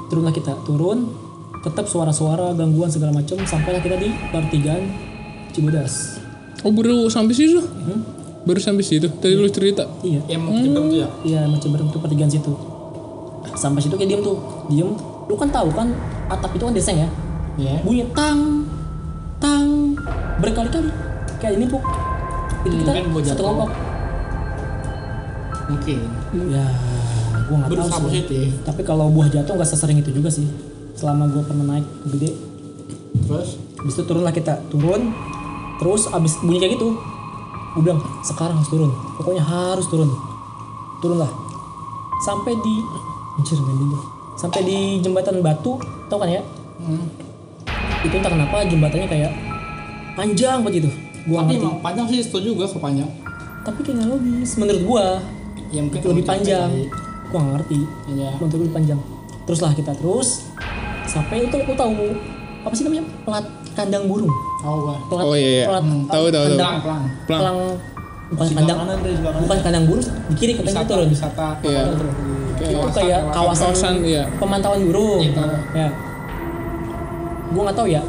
turunlah 0.06 0.30
kita 0.30 0.52
turun 0.62 1.10
tetap 1.58 1.86
suara-suara 1.86 2.52
gangguan 2.52 2.86
segala 2.86 3.10
macam 3.12 3.40
sampailah 3.40 3.80
kita 3.80 3.96
di 3.96 4.12
pertigaan 4.28 4.84
Cibodas 5.50 6.20
Oh 6.60 6.70
baru 6.70 7.08
sampai 7.08 7.32
situ? 7.32 7.58
Baru 8.42 8.58
sampai 8.58 8.82
situ. 8.82 9.08
Tadi 9.08 9.34
lu 9.34 9.48
cerita. 9.48 9.88
iya 10.02 10.20
Yang 10.28 10.42
mau 10.44 10.54
jebak 10.56 10.84
tuh 10.84 10.98
ya. 10.98 11.08
iya 11.24 11.40
macam 11.46 11.70
berem 11.72 11.88
tuh 11.88 12.00
pertigaan 12.00 12.30
situ 12.30 12.54
sampai 13.54 13.80
situ 13.80 13.96
kayak 13.96 14.10
diem 14.10 14.22
tuh 14.22 14.38
diem 14.68 14.90
lu 15.24 15.34
kan 15.34 15.48
tahu 15.48 15.70
kan 15.72 15.88
atap 16.28 16.52
itu 16.52 16.62
kan 16.62 16.74
deseng 16.74 16.98
ya 16.98 17.10
Iya. 17.54 17.80
bunyi 17.82 18.06
tang 18.12 18.68
tang 19.38 19.98
berkali-kali 20.38 20.92
kayak 21.38 21.56
ini 21.56 21.66
puk 21.66 21.82
itu 22.62 22.76
kita 22.82 22.92
Mungkin 22.92 23.06
satu 23.10 23.22
jatuh. 23.26 23.38
kelompok 23.42 23.70
Mungkin. 25.72 26.00
ya 26.52 26.66
gua 27.48 27.56
nggak 27.64 27.70
tahu 27.72 27.88
sih. 27.88 28.04
positif. 28.06 28.48
tapi 28.68 28.82
kalau 28.84 29.08
buah 29.08 29.28
jatuh 29.32 29.54
nggak 29.56 29.70
sesering 29.70 29.98
itu 30.04 30.12
juga 30.12 30.28
sih. 30.28 30.48
Selama 30.96 31.32
gua 31.32 31.44
pernah 31.48 31.76
naik 31.76 31.88
gede. 32.12 32.36
Terus? 33.28 33.56
Habis 33.80 33.94
itu 33.96 34.04
turunlah 34.04 34.34
kita. 34.36 34.60
Turun. 34.68 35.16
Terus 35.80 36.12
abis 36.12 36.38
bunyi 36.44 36.60
kayak 36.62 36.78
gitu 36.78 36.94
gue 37.72 37.82
bilang 37.88 38.04
sekarang 38.22 38.60
harus 38.60 38.68
turun. 38.68 38.92
Pokoknya 39.16 39.44
harus 39.48 39.88
turun. 39.88 40.12
Turunlah. 41.00 41.32
Sampai 42.22 42.54
di 42.60 42.74
anjir 43.40 43.58
sampai 44.38 44.62
di 44.66 44.78
jembatan 45.00 45.40
batu 45.40 45.78
tau 46.10 46.18
kan 46.20 46.30
ya? 46.30 46.42
Hmm. 46.82 47.06
itu 48.02 48.18
entah 48.18 48.34
kenapa 48.34 48.66
jembatannya 48.66 49.06
kayak 49.06 49.32
panjang 50.18 50.66
banget 50.66 50.82
gitu 50.82 50.90
gua 51.24 51.40
Tapi 51.40 51.52
ngerti 51.52 51.64
emang 51.64 51.80
panjang 51.80 52.06
sih 52.08 52.20
setuju 52.20 52.50
gue 52.54 52.68
kepanjang. 52.68 53.10
tapi 53.62 53.80
kayak 53.82 53.96
nggak 53.96 54.10
logis 54.10 54.50
menurut 54.56 54.82
gua 54.84 55.06
Ya 55.70 55.80
mungkin 55.80 55.98
itu 55.98 56.08
lebih 56.10 56.26
panjang 56.26 56.70
gua 57.28 57.40
nggak 57.40 57.54
ngerti. 57.56 57.80
Iya. 58.10 58.30
menurut 58.36 58.50
gua 58.50 58.60
lebih 58.60 58.76
panjang 58.76 59.00
teruslah 59.42 59.72
kita 59.72 59.92
terus 59.94 60.30
sampai 61.04 61.44
itu 61.44 61.56
lu 61.58 61.74
tahu 61.74 61.94
apa 62.62 62.72
sih 62.72 62.84
namanya 62.84 63.04
pelat 63.22 63.46
kandang 63.72 64.06
burung 64.06 64.30
Tahu 64.60 64.78
gue. 64.80 64.96
pelat 65.08 65.24
Oh, 65.24 65.34
iya, 65.34 65.50
iya. 65.52 65.66
pelat 65.66 65.84
Tahu 65.84 66.26
tahu 66.28 66.46
tahu. 66.46 66.46
Pelang, 66.52 66.78
pelang. 66.80 67.04
Pelang. 67.26 67.42
pelang 67.42 67.58
bukan 68.32 68.48
kandang 68.54 68.78
kanan 68.80 68.98
bukan 69.42 69.58
kandang 69.60 69.84
burung 69.86 70.06
di 70.06 70.36
kiri 70.36 70.52
katanya 70.54 70.72
Wisata, 70.72 70.88
turun 70.88 71.08
wisata. 71.10 71.48
Iya. 71.62 71.82
itu 72.62 72.78
kayak 72.94 73.20
kawasan, 73.28 73.74
Kawasan, 73.74 73.94
iya. 74.06 74.24
pemantauan 74.38 74.82
burung 74.86 75.22
tahu. 75.28 75.52
ya 75.74 75.88
gue 77.48 77.62
nggak 77.62 77.76
tahu 77.76 77.88
ya 77.90 78.02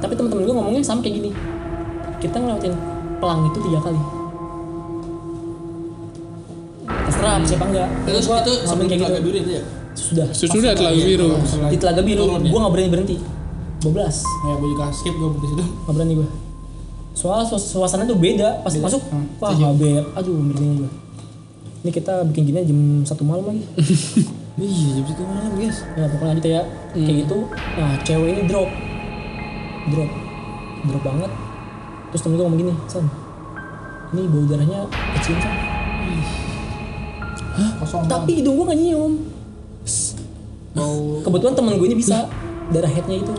tapi 0.00 0.12
teman-teman 0.12 0.42
gue 0.42 0.54
ngomongnya 0.54 0.82
sama 0.82 1.00
kayak 1.00 1.14
gini 1.16 1.30
kita 2.24 2.36
ngelewatin 2.36 2.72
pelang 3.18 3.40
itu 3.44 3.58
tiga 3.60 3.78
kali. 3.80 4.00
Terserah 7.04 7.34
siapa 7.42 7.64
enggak. 7.66 7.88
Terus 8.04 8.24
Gua 8.24 8.38
itu 8.40 8.52
sebelum 8.62 8.86
kayak 8.86 9.00
gitu. 9.02 9.22
biru 9.22 9.38
itu 9.38 9.52
ya? 9.52 9.62
sudah. 9.94 10.26
Sesudah 10.28 10.72
telaga 10.74 10.98
biru. 10.98 11.28
di 11.70 11.76
telaga 11.76 12.02
biru 12.02 12.22
Turun 12.24 12.40
ya? 12.40 12.50
gue 12.50 12.58
nggak 12.58 12.72
berani 12.72 12.90
berhenti. 12.90 13.16
12 13.78 13.94
Ya 14.42 14.52
gue 14.56 14.68
juga 14.70 14.84
skip 14.90 15.12
gue 15.12 15.28
di 15.34 15.46
situ. 15.46 15.64
nggak 15.64 15.92
berani 15.92 16.14
gue 16.16 16.28
soal 17.14 17.46
suas- 17.46 17.70
suasana 17.70 18.02
tuh 18.02 18.18
beda 18.18 18.58
pas 18.60 18.74
masuk 18.74 18.98
Hmm, 19.06 19.22
wah 19.38 19.46
nggak 19.48 19.70
beda 19.76 20.02
aduh 20.18 20.34
merinding 20.34 20.82
gue 20.82 20.90
ini 21.78 21.90
kita 21.92 22.26
bikin 22.26 22.42
gini 22.44 22.58
jam 22.64 22.80
satu 23.04 23.22
malam 23.22 23.44
lagi. 23.46 23.62
Iya 24.54 24.90
jam 24.94 25.04
satu 25.04 25.22
malam 25.24 25.50
guys. 25.52 25.78
Ya 25.94 26.06
pokoknya 26.06 26.30
lanjut 26.32 26.46
ya. 26.48 26.62
Kayak 26.92 27.16
gitu 27.22 27.38
nah 27.74 27.92
cewek 28.00 28.28
ini 28.30 28.42
drop. 28.44 28.70
Drop. 29.88 30.10
Drop 30.84 31.02
banget 31.04 31.30
terus 32.14 32.22
temen 32.22 32.38
gue 32.38 32.46
ngomong 32.46 32.60
gini 32.62 32.72
san 32.86 33.02
ini 34.14 34.30
bau 34.30 34.46
darahnya 34.46 34.86
kecium 35.18 35.38
san. 35.42 35.54
Kosong 37.82 38.06
tapi 38.06 38.38
hidung 38.38 38.54
gue 38.62 38.70
gak 38.70 38.78
nyium. 38.78 39.12
Bau. 40.78 41.18
kebetulan 41.26 41.54
temen 41.58 41.74
gue 41.74 41.86
ini 41.90 41.98
bisa 41.98 42.30
darah 42.70 42.86
headnya 42.86 43.18
itu. 43.18 43.34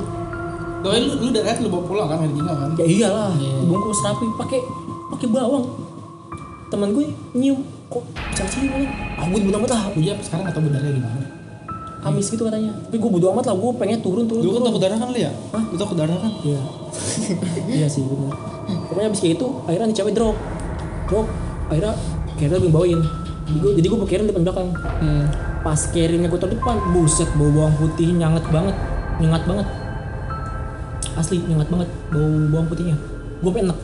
Doain 0.84 1.08
lu 1.08 1.16
lu 1.24 1.32
dari 1.32 1.48
lu 1.64 1.72
bawa 1.72 1.84
pulang 1.88 2.08
kan 2.12 2.20
hari 2.20 2.36
Gino 2.36 2.52
kan? 2.52 2.70
ya 2.76 2.86
iyalah 2.86 3.32
dibungkus 3.40 4.04
rapi 4.04 4.28
pakai 4.36 4.60
pakai 5.16 5.28
bawang. 5.32 5.66
Temen 6.68 6.92
gue 6.92 7.06
nyium 7.32 7.64
kok 7.88 8.04
bisa 8.36 8.44
cium 8.52 8.76
kan 8.76 8.84
ah 9.16 9.26
gue 9.32 9.40
bodo 9.40 9.58
amat 9.64 9.72
lah. 9.72 9.84
Gue 9.96 10.04
ya 10.04 10.20
sekarang 10.20 10.52
gak 10.52 10.60
tau 10.60 10.64
benernya 10.68 10.92
gimana. 11.00 11.45
Amis 12.06 12.30
gitu 12.30 12.46
katanya 12.46 12.72
tapi 12.86 13.02
gue 13.02 13.10
bodo 13.10 13.34
amat 13.34 13.50
lah 13.50 13.56
gue 13.58 13.72
pengen 13.82 14.00
turun 14.00 14.30
turun 14.30 14.46
lu 14.46 14.54
kan 14.54 14.64
takut 14.70 14.82
darah 14.82 14.98
kan 15.02 15.10
lu 15.10 15.20
ya 15.20 15.32
Hah? 15.52 15.64
lu 15.74 15.76
takut 15.76 15.98
darah 15.98 16.18
kan 16.22 16.32
Iya. 16.46 16.62
iya 17.82 17.88
sih 17.90 18.06
benar. 18.06 18.34
Pokoknya 18.88 19.08
abis 19.12 19.20
kayak 19.22 19.34
gitu 19.38 19.48
akhirnya 19.66 19.86
nih 19.90 19.98
cewek 19.98 20.14
drop. 20.14 20.38
Drop. 21.10 21.28
Akhirnya 21.70 21.94
Karen 22.38 22.58
gue 22.62 22.72
bawain. 22.72 23.02
Jadi 23.46 23.58
gue 23.62 23.72
jadi 23.82 23.88
gue 23.90 24.00
Karen 24.06 24.26
depan 24.30 24.44
belakang. 24.46 24.70
Hmm. 25.02 25.26
Pas 25.66 25.82
Karennya 25.90 26.30
gue 26.30 26.40
taruh 26.40 26.54
depan, 26.54 26.78
buset 26.94 27.30
bau 27.34 27.50
bawang 27.50 27.76
putih 27.82 28.14
nyanget 28.14 28.46
banget. 28.54 28.76
Nyengat 29.18 29.44
banget. 29.50 29.68
Asli 31.16 31.42
nyengat 31.42 31.68
banget 31.74 31.90
bau 32.14 32.30
bawang 32.54 32.68
putihnya. 32.70 32.98
Gue 33.42 33.52
pengen 33.54 33.74
enak. 33.74 33.80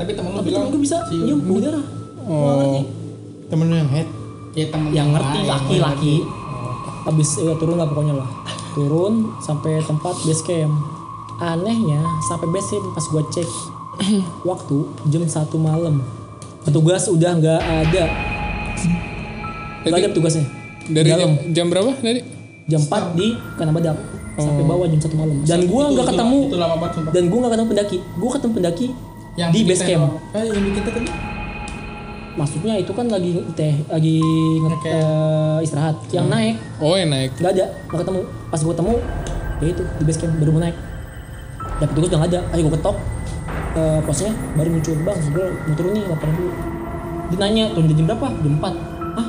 Tapi 0.00 0.10
temen 0.16 0.30
lu 0.32 0.38
Tapi 0.40 0.48
bilang 0.48 0.62
temen 0.64 0.72
gue 0.72 0.80
bisa 0.80 0.96
si 1.08 1.14
nyium 1.20 1.40
bau 1.44 1.60
darah. 1.60 1.84
Oh. 2.20 2.84
temen 3.50 3.66
lu 3.66 3.74
yang 3.74 3.90
head 3.90 4.06
Ya 4.54 4.68
temen 4.70 4.94
Yang 4.94 5.08
ngerti 5.16 5.40
laki-laki. 5.48 6.14
Ngerti. 7.00 7.08
Abis 7.10 7.30
ya, 7.38 7.52
turun 7.56 7.76
lah 7.76 7.86
pokoknya 7.86 8.14
lah. 8.14 8.28
Turun 8.70 9.14
sampai 9.38 9.80
tempat 9.80 10.14
base 10.20 10.42
camp. 10.42 10.72
Anehnya 11.38 12.00
sampai 12.22 12.46
base 12.48 12.70
camp 12.70 12.92
pas 12.92 13.04
gue 13.06 13.22
cek 13.32 13.48
waktu 14.48 14.76
jam 15.08 15.24
satu 15.24 15.56
malam. 15.56 16.04
Petugas 16.60 17.08
udah 17.08 17.32
nggak 17.34 17.60
ada. 17.60 18.04
Nggak 19.80 19.96
ada 19.96 20.08
petugasnya. 20.12 20.44
Dari 20.90 21.08
Dalam. 21.08 21.20
jam, 21.38 21.54
jam 21.54 21.66
berapa 21.70 21.90
tadi? 21.94 22.20
Jam 22.66 22.80
4 22.82 23.18
di 23.18 23.34
Kana 23.56 23.70
Badak 23.70 23.96
sampai 24.36 24.64
bawah 24.64 24.86
jam 24.86 25.00
satu 25.00 25.16
malam. 25.16 25.36
Dan 25.42 25.66
gua 25.66 25.88
Itu- 25.88 25.92
nggak 25.92 26.06
ketemu 26.12 26.38
Itu 26.46 26.56
lama 26.56 26.76
banget 26.78 27.10
dan 27.10 27.22
gua 27.26 27.38
nggak 27.40 27.52
ketemu 27.52 27.68
pendaki. 27.68 27.98
Gua 28.16 28.30
ketemu 28.36 28.52
pendaki 28.54 28.86
Yang 29.36 29.50
di 29.50 29.60
base 29.64 29.82
camp. 29.84 30.04
Eh 30.34 30.44
yang 30.44 30.64
teh 30.70 30.82
tadi? 30.84 31.08
Maksudnya 32.30 32.78
itu 32.78 32.92
kan 32.94 33.10
lagi 33.10 33.42
teh 33.52 33.74
lagi 33.86 34.22
nge- 34.56 34.70
Oke. 34.72 34.86
eh, 34.88 35.58
istirahat. 35.60 35.96
Yang 36.08 36.26
naik. 36.30 36.54
Oh 36.78 36.94
yang 36.94 37.10
naik. 37.10 37.34
nggak 37.36 37.52
ada. 37.52 37.66
Nggak 37.90 38.00
ketemu. 38.00 38.20
Pas 38.46 38.60
gue 38.60 38.70
ketemu 38.70 38.94
ya 39.60 39.66
itu 39.68 39.82
di 39.82 40.04
base 40.04 40.18
camp 40.18 40.32
baru 40.38 40.50
mau 40.54 40.62
naik. 40.62 40.76
Dan 41.80 41.86
petugas 41.90 42.08
udah 42.08 42.18
nggak 42.22 42.30
ada. 42.30 42.40
Ayo 42.54 42.60
gue 42.66 42.74
ketok 42.76 42.96
eh 43.70 44.00
posnya 44.02 44.34
baru 44.58 44.68
muncul 44.68 44.94
bang 45.00 45.18
gue 45.30 45.46
mau 45.46 45.74
turun 45.74 45.90
nih 45.92 46.04
laporan 46.06 46.34
dulu. 46.34 46.52
Dia 47.30 47.38
nanya 47.38 47.64
turun 47.70 47.86
di 47.86 47.94
jam 47.94 48.06
berapa? 48.06 48.26
Jam 48.36 48.52
4 48.58 48.66
ah 49.16 49.28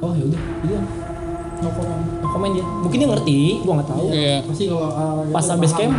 oh 0.00 0.12
ya 0.14 0.24
udah. 0.24 0.42
Gitu 0.62 0.66
doang. 0.68 0.88
No 1.62 1.70
comment. 1.70 2.02
no 2.18 2.26
komen 2.28 2.48
dia. 2.52 2.64
Mungkin 2.66 2.96
dia 2.98 3.08
ngerti 3.08 3.38
gue 3.58 3.72
nggak 3.72 3.90
tahu. 3.90 4.06
Iya. 4.10 4.36
Pasti 4.42 4.64
kalau 4.66 4.86
uh, 4.86 5.22
pas 5.30 5.42
sampai 5.42 5.66
base 5.66 5.76
camp 5.76 5.94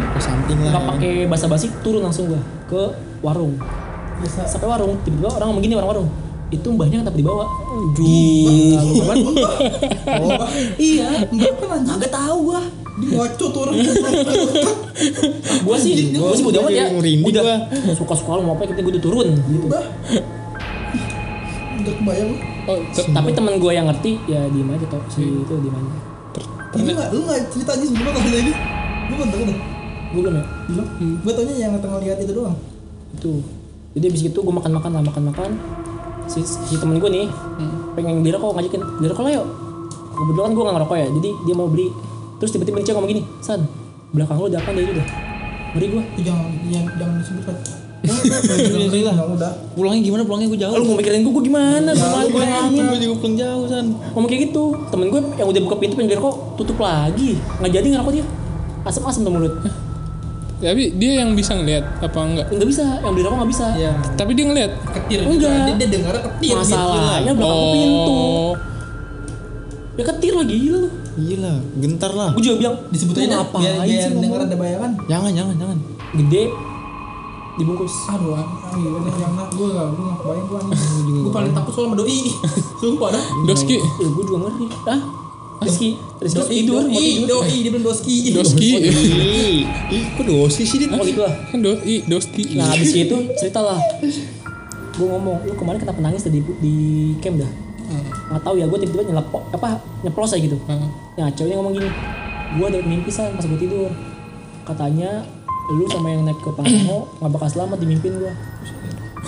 nggak 0.48 0.84
pakai 0.90 1.14
basa-basi 1.28 1.68
turun 1.84 2.04
langsung 2.04 2.28
gue 2.28 2.40
ke 2.68 2.82
warung 3.20 3.56
Biasa. 4.22 4.42
sampai 4.46 4.68
warung 4.70 4.94
tiba-tiba 5.02 5.30
orang 5.34 5.48
ngomong 5.52 5.64
gini 5.64 5.74
orang 5.76 5.90
warung 5.90 6.10
itu 6.54 6.68
mbahnya 6.70 7.02
kenapa 7.02 7.18
dibawa 7.18 7.46
Anjir. 7.74 8.78
Oh, 10.22 10.46
iya 10.78 11.10
nggak 11.26 12.14
tahu 12.14 12.38
gue 12.54 12.62
di 12.94 13.06
ngaco 13.10 13.46
turun. 13.50 13.74
gue 15.66 15.78
sih 15.82 16.14
gue 16.14 16.36
sih 16.38 16.44
bodo 16.46 16.62
amat 16.62 16.72
ya 16.78 16.86
udah 16.94 17.42
suka 17.98 18.14
suka 18.14 18.38
lu 18.38 18.46
mau 18.46 18.54
apa 18.54 18.70
kita 18.70 18.86
gue 18.86 18.94
udah 18.94 19.04
turun 19.04 19.28
gitu 19.50 19.66
Bah. 19.66 19.82
Udah 21.82 21.94
kebayang 21.98 22.28
lu. 22.30 22.38
Oh, 22.64 22.78
tapi 22.94 23.30
teman 23.34 23.58
gue 23.58 23.72
yang 23.74 23.90
ngerti 23.90 24.22
ya 24.30 24.46
diem 24.48 24.70
aja 24.72 24.86
tau 24.88 25.02
si 25.10 25.26
itu 25.26 25.54
diem 25.58 25.74
aja 25.74 25.92
Lu 26.74 26.86
nggak 26.86 27.10
lu 27.12 27.22
nggak 27.26 27.40
cerita 27.50 27.72
aja 27.74 27.84
sebelumnya 27.86 28.14
kalau 28.14 28.30
ini. 28.40 28.54
Lu 29.10 29.14
kan 29.18 29.28
tahu 29.34 29.42
dah. 29.44 29.58
gue 30.14 30.22
belum 30.22 30.36
ya 30.38 30.46
Belum. 30.70 30.86
Gue 31.26 31.32
taunya 31.34 31.56
yang 31.58 31.74
tengah 31.82 31.98
lihat 31.98 32.18
itu 32.22 32.34
doang. 32.38 32.56
itu 33.14 33.42
jadi 33.94 34.06
abis 34.10 34.22
itu 34.26 34.40
gue 34.42 34.54
makan 34.54 34.72
makan 34.74 34.92
lah 34.98 35.04
makan 35.06 35.24
makan 35.30 35.50
si, 36.26 36.42
si 36.42 36.76
temen 36.82 36.98
gue 36.98 37.10
nih 37.14 37.28
pengen 37.94 38.26
beli 38.26 38.34
rokok 38.34 38.58
ngajakin 38.58 38.82
beli 39.00 39.08
rokok 39.14 39.24
lah 39.30 39.34
yuk. 39.42 39.48
Kebetulan 40.14 40.50
gue 40.54 40.64
gak 40.66 40.76
ngerokok 40.78 40.98
ya 40.98 41.08
jadi 41.22 41.30
dia 41.46 41.56
mau 41.58 41.68
beli. 41.70 41.88
Terus 42.42 42.52
tiba-tiba 42.58 42.82
dia 42.82 42.94
ngomong 42.98 43.12
gini 43.14 43.22
san 43.40 43.62
belakang 44.14 44.38
lu 44.38 44.46
ada 44.50 44.62
apa 44.62 44.70
deh 44.74 44.86
udah 44.86 45.08
ngeri 45.74 45.88
gue 45.90 46.04
Itu 46.18 46.22
jangan 46.26 46.46
jangan 46.70 46.92
jangan 46.98 47.16
disebutkan. 47.22 47.54
lah. 47.54 49.16
Yang 49.16 49.32
udah. 49.40 49.52
pulangnya 49.80 50.02
gimana? 50.04 50.22
Pulangnya 50.28 50.48
gue 50.52 50.60
jauh. 50.60 50.76
Lu 50.76 50.84
mau 50.90 50.96
mikirin 51.00 51.22
gue 51.24 51.34
gue 51.34 51.46
gimana? 51.48 51.90
Gue 51.96 52.04
malah 52.04 52.28
gue 52.28 52.84
gue 52.84 53.00
juga 53.00 53.16
pulang 53.22 53.36
jauh 53.38 53.64
san. 53.70 53.86
Ngomong 54.18 54.30
kayak 54.30 54.42
gitu 54.50 54.64
temen 54.90 55.08
gue 55.08 55.22
yang 55.38 55.48
udah 55.48 55.62
buka 55.70 55.76
pintu 55.80 55.94
pengen 55.96 56.10
beli 56.12 56.18
rokok 56.18 56.36
tutup 56.58 56.78
lagi. 56.82 57.38
Nggak 57.62 57.72
jadi 57.78 57.88
ngerokok 57.94 58.14
dia. 58.18 58.26
Asam-asam 58.84 59.22
tuh 59.24 59.32
mulut 59.32 59.54
Tapi 60.64 60.84
dia 60.96 61.12
yang 61.20 61.36
bisa 61.36 61.52
ngeliat 61.60 61.84
apa 62.00 62.20
enggak? 62.24 62.48
nggak 62.48 62.70
bisa 62.72 62.84
yang 63.04 63.12
beli 63.12 63.24
rokok 63.28 63.38
nggak 63.44 63.52
bisa 63.52 63.66
Iya. 63.76 63.92
Tapi 64.16 64.32
dia 64.32 64.46
ngeliat. 64.48 64.72
Ketir 64.96 65.20
Enggak. 65.28 65.52
Dia, 65.52 65.76
dia 65.76 65.88
dengar 65.92 66.16
ketir 66.24 66.56
masalahnya 66.56 67.32
belakang 67.36 67.68
pintu 67.76 68.24
ya 69.94 70.04
ketir 70.10 70.34
lagi 70.34 70.56
gila 70.58 70.78
lu 70.82 70.90
iya 71.22 71.36
lah 71.38 71.56
gentar 71.78 72.12
lah 72.18 72.30
gue 72.34 72.42
juga 72.42 72.56
bilang 72.66 72.76
Disebut 72.90 73.14
"Lu 73.14 73.22
aja 73.22 73.36
ngapain 73.46 73.62
biar, 73.62 73.76
biar 73.86 74.02
sih 74.10 74.14
dengar 74.18 74.42
ngomong?" 74.42 74.50
ada 74.50 74.58
bayangan. 74.58 74.92
jangan 75.06 75.32
jangan 75.38 75.56
jangan 75.62 75.78
gede 76.18 76.44
dibungkus 77.54 77.94
Aduh, 78.10 78.34
nak 78.34 79.54
gue 79.54 79.68
gak, 79.70 79.86
gue 79.94 80.06
gak 80.10 80.18
kebayang 80.26 80.48
gue. 80.50 80.60
Gue 81.22 81.30
paling 81.30 81.54
takut 81.54 81.70
soal 81.78 81.86
sama 81.86 82.02
doi. 82.02 82.34
Sumpah 82.82 83.14
dah. 83.14 83.26
Doski. 83.46 83.78
ya 83.78 84.08
gue 84.10 84.24
juga 84.26 84.50
ngeri 84.50 84.66
ah 84.90 85.23
Rizky 85.62 85.90
Rizky 86.18 86.40
Doi, 86.40 86.50
tidur 86.50 86.82
mau 86.82 86.96
doi, 86.96 87.12
tidur. 87.14 87.28
Doi, 87.44 87.56
dia 87.62 87.70
bilang 87.70 87.86
doski. 87.92 88.16
Doski. 88.34 88.70
ih 89.94 90.04
kok 90.18 90.24
dosi 90.26 90.64
sih 90.66 90.78
dia 90.82 90.90
oh 90.90 91.06
gitu 91.06 91.22
lah 91.22 91.34
Kan 91.52 91.60
doi, 91.62 91.96
Doski. 92.10 92.58
nah 92.58 92.74
habis 92.74 92.90
itu 93.06 93.18
cerita 93.38 93.62
lah 93.62 93.80
gue 94.94 95.08
ngomong 95.10 95.50
lu 95.50 95.54
kemarin 95.58 95.82
kenapa 95.82 96.00
nangis 96.06 96.22
tadi 96.22 96.38
di 96.62 96.76
camp 97.18 97.42
dah? 97.42 97.52
Nggak 98.30 98.42
tahu 98.46 98.56
ya 98.62 98.66
gue 98.70 98.78
tiba-tiba 98.78 99.10
nyelap 99.10 99.26
apa 99.50 99.82
nyeplos 100.06 100.38
aja 100.38 100.42
gitu. 100.42 100.58
Heeh. 100.70 100.90
Nah 101.18 101.28
ceweknya 101.34 101.58
ngomong 101.58 101.74
gini 101.78 101.90
Gue 102.54 102.66
ada 102.70 102.78
mimpi 102.86 103.10
san 103.10 103.34
pas 103.34 103.42
gue 103.42 103.58
tidur. 103.58 103.90
Katanya 104.62 105.26
Lu 105.74 105.90
sama 105.90 106.14
yang 106.14 106.22
naik 106.28 106.38
ke 106.38 106.50
Pangrango 106.54 107.10
Gak 107.18 107.32
bakal 107.34 107.50
selamat 107.50 107.78
di 107.82 107.88
mimpin 107.90 108.22
gue 108.22 108.34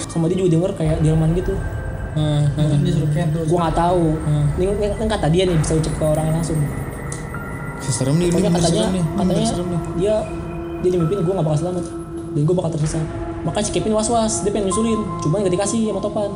Sama 0.05 0.29
dia 0.29 0.37
juga 0.37 0.53
denger 0.53 0.71
kayak 0.77 0.97
delman 1.01 1.33
gitu 1.33 1.57
Kayak 2.15 3.27
terus. 3.35 3.47
Gue 3.51 3.59
gak 3.59 3.75
tahu. 3.75 4.05
Ini, 4.55 4.63
ini, 4.71 4.85
ini 4.87 5.07
kata 5.11 5.27
dia 5.27 5.43
nih 5.43 5.57
bisa 5.59 5.73
ucap 5.75 5.93
ke 5.99 6.03
orang 6.03 6.27
langsung. 6.31 6.59
Serem 7.85 8.17
nih 8.17 8.33
Pokoknya 8.33 8.51
katanya 8.55 8.81
serem 8.81 8.93
nih. 8.97 9.03
Bener 9.05 9.19
Katanya 9.21 9.47
serem 9.47 9.67
nih. 9.69 9.81
dia 9.99 10.15
Dia 10.81 10.89
di 10.89 10.97
mimpin 10.97 11.17
gue 11.21 11.33
gak 11.35 11.45
bakal 11.45 11.59
selamat. 11.59 11.85
Dan 12.35 12.41
gue 12.43 12.55
bakal 12.55 12.71
tersesat 12.75 13.07
makanya 13.45 13.65
si 13.69 13.71
Kevin 13.77 13.93
was 13.93 14.09
was 14.09 14.41
dia 14.41 14.49
pengen 14.49 14.73
nyusulin. 14.73 14.99
Cuman 15.21 15.45
gak 15.45 15.53
dikasih 15.53 15.93
sama 15.93 16.01
Topan. 16.01 16.31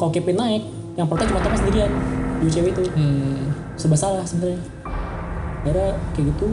Kalau 0.00 0.10
Kevin 0.10 0.36
naik 0.40 0.62
yang 0.96 1.06
protek 1.10 1.28
cuma 1.28 1.42
Topan 1.44 1.58
sendirian 1.58 1.90
dua 2.40 2.50
cewek 2.50 2.70
itu. 2.72 2.82
Hmm. 2.96 3.52
serba 3.76 3.96
salah 3.98 4.24
sebenarnya. 4.24 4.62
Akhirnya 5.64 5.96
kayak 6.16 6.26
gitu 6.32 6.48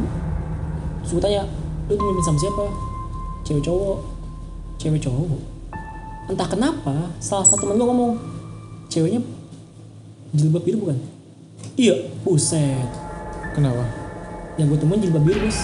terus 1.01 1.11
gue 1.17 1.23
tanya 1.23 1.43
lu 1.89 1.97
mimpin 1.97 2.23
sama 2.25 2.37
siapa? 2.37 2.65
Cewek 3.47 3.63
cowok. 3.65 3.97
Cewek 4.77 4.99
cowok? 5.01 5.39
Entah 6.29 6.47
kenapa 6.47 6.93
salah 7.17 7.45
satu 7.47 7.65
temen 7.65 7.79
gue 7.79 7.87
ngomong 7.87 8.11
ceweknya 8.91 9.23
jilbab 10.31 10.61
biru 10.61 10.77
bukan 10.81 10.97
iya 11.75 11.95
buset 12.21 12.87
Kenapa? 13.51 13.83
yang 14.55 14.67
gue 14.67 14.77
temuin 14.77 14.99
jilbab 14.99 15.23
biru 15.23 15.39
bos 15.41 15.59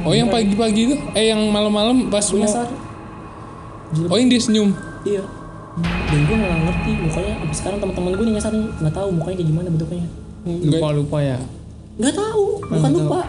Oh 0.00 0.14
yang 0.14 0.30
pagi-pagi 0.30 0.88
itu? 0.88 0.96
Eh 1.12 1.28
yang 1.28 1.40
malam-malam 1.48 2.08
pas 2.08 2.24
mau 2.32 2.48
jilbab 3.90 4.08
Oh 4.08 4.16
yang 4.16 4.28
dia 4.28 4.40
senyum. 4.40 4.72
iya 5.04 5.20
dan 6.08 6.20
gue 6.24 6.34
nggak 6.34 6.58
ngerti 6.60 6.90
mukanya 6.98 7.32
sampai 7.38 7.54
sekarang 7.54 7.78
teman-teman 7.78 8.10
gue 8.12 8.26
nyasar 8.30 8.50
nih 8.50 8.66
nggak 8.74 8.94
tahu 8.94 9.08
mukanya 9.14 9.36
kayak 9.36 9.48
gimana 9.48 9.68
bentuknya 9.68 10.06
Enggak. 10.42 10.70
lupa 10.74 10.88
lupa 10.90 11.18
ya 11.20 11.38
nggak 11.94 12.14
tahu 12.14 12.44
bukan 12.64 12.90
lupa 12.94 13.20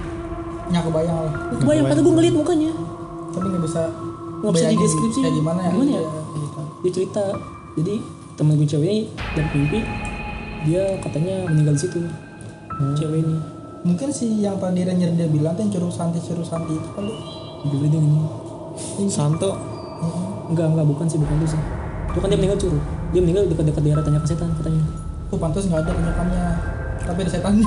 Nyak 0.69 0.83
kebayang 0.85 1.17
lah. 1.19 1.33
kebayang 1.55 1.85
padahal 1.85 2.05
gue 2.05 2.13
ngeliat 2.15 2.35
mukanya 2.35 2.71
Tapi 3.29 3.45
nggak 3.47 3.63
bisa 3.63 3.81
Nggak 4.39 4.53
bisa 4.55 4.67
dideskripsi. 4.71 5.19
Kayak 5.19 5.35
gimana 5.35 5.59
ya? 5.59 5.69
Gimana 5.69 5.89
ya? 5.89 5.99
Iya, 5.99 6.09
gitu. 6.37 6.61
dia 6.79 6.91
cerita 6.93 7.23
jadi 7.75 7.95
temen 8.39 8.55
gue 8.55 8.63
cewek 8.63 8.87
ini 8.87 9.01
dari 9.35 9.47
mimpi 9.51 9.79
dia 10.63 10.83
katanya 11.03 11.47
meninggal 11.47 11.75
di 11.75 11.81
situ. 11.83 11.99
Cewek 12.95 13.19
ini. 13.23 13.35
Mungkin 13.83 14.07
si 14.11 14.43
yang 14.43 14.59
tadi 14.59 14.83
Ranger 14.83 15.11
dia 15.15 15.27
bilang 15.27 15.55
tuh 15.55 15.63
yang 15.67 15.71
curug 15.71 15.91
santi 15.91 16.19
curug 16.23 16.47
santi 16.47 16.75
itu 16.75 16.89
kali. 16.95 17.11
Jujur 17.67 17.87
dia 17.91 17.99
ini. 17.99 18.23
Santo? 19.11 19.55
Enggak 20.47 20.71
enggak 20.71 20.87
bukan 20.87 21.05
sih 21.07 21.19
bukan 21.19 21.35
itu 21.43 21.55
sih. 21.55 21.61
Itu 22.11 22.19
kan 22.23 22.27
dia 22.31 22.39
meninggal 22.39 22.59
curug. 22.59 22.83
Dia 23.11 23.21
meninggal 23.23 23.43
dekat-dekat 23.51 23.83
daerah 23.83 24.03
tanya 24.03 24.19
kesetan 24.23 24.49
katanya. 24.55 24.83
Tuh 25.27 25.39
pantas 25.39 25.63
nggak 25.67 25.79
ada 25.83 25.91
penyetannya. 25.91 26.45
Tapi 27.03 27.19
ada 27.23 27.31
setan. 27.31 27.53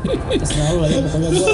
terserah 0.00 0.80
lah 0.80 0.88
ya 0.88 1.04
pokoknya 1.04 1.28
gue 1.28 1.48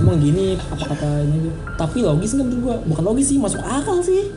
ngomong 0.00 0.16
gini 0.16 0.56
apa 0.56 0.84
kata 0.96 1.08
ini 1.28 1.36
aja. 1.44 1.52
Tapi 1.76 1.98
logis 2.00 2.32
nggak 2.32 2.46
menurut 2.48 2.60
gue 2.64 2.74
bukan 2.88 3.04
logis 3.04 3.26
sih 3.28 3.36
masuk 3.36 3.60
akal 3.60 4.00
sih. 4.00 4.32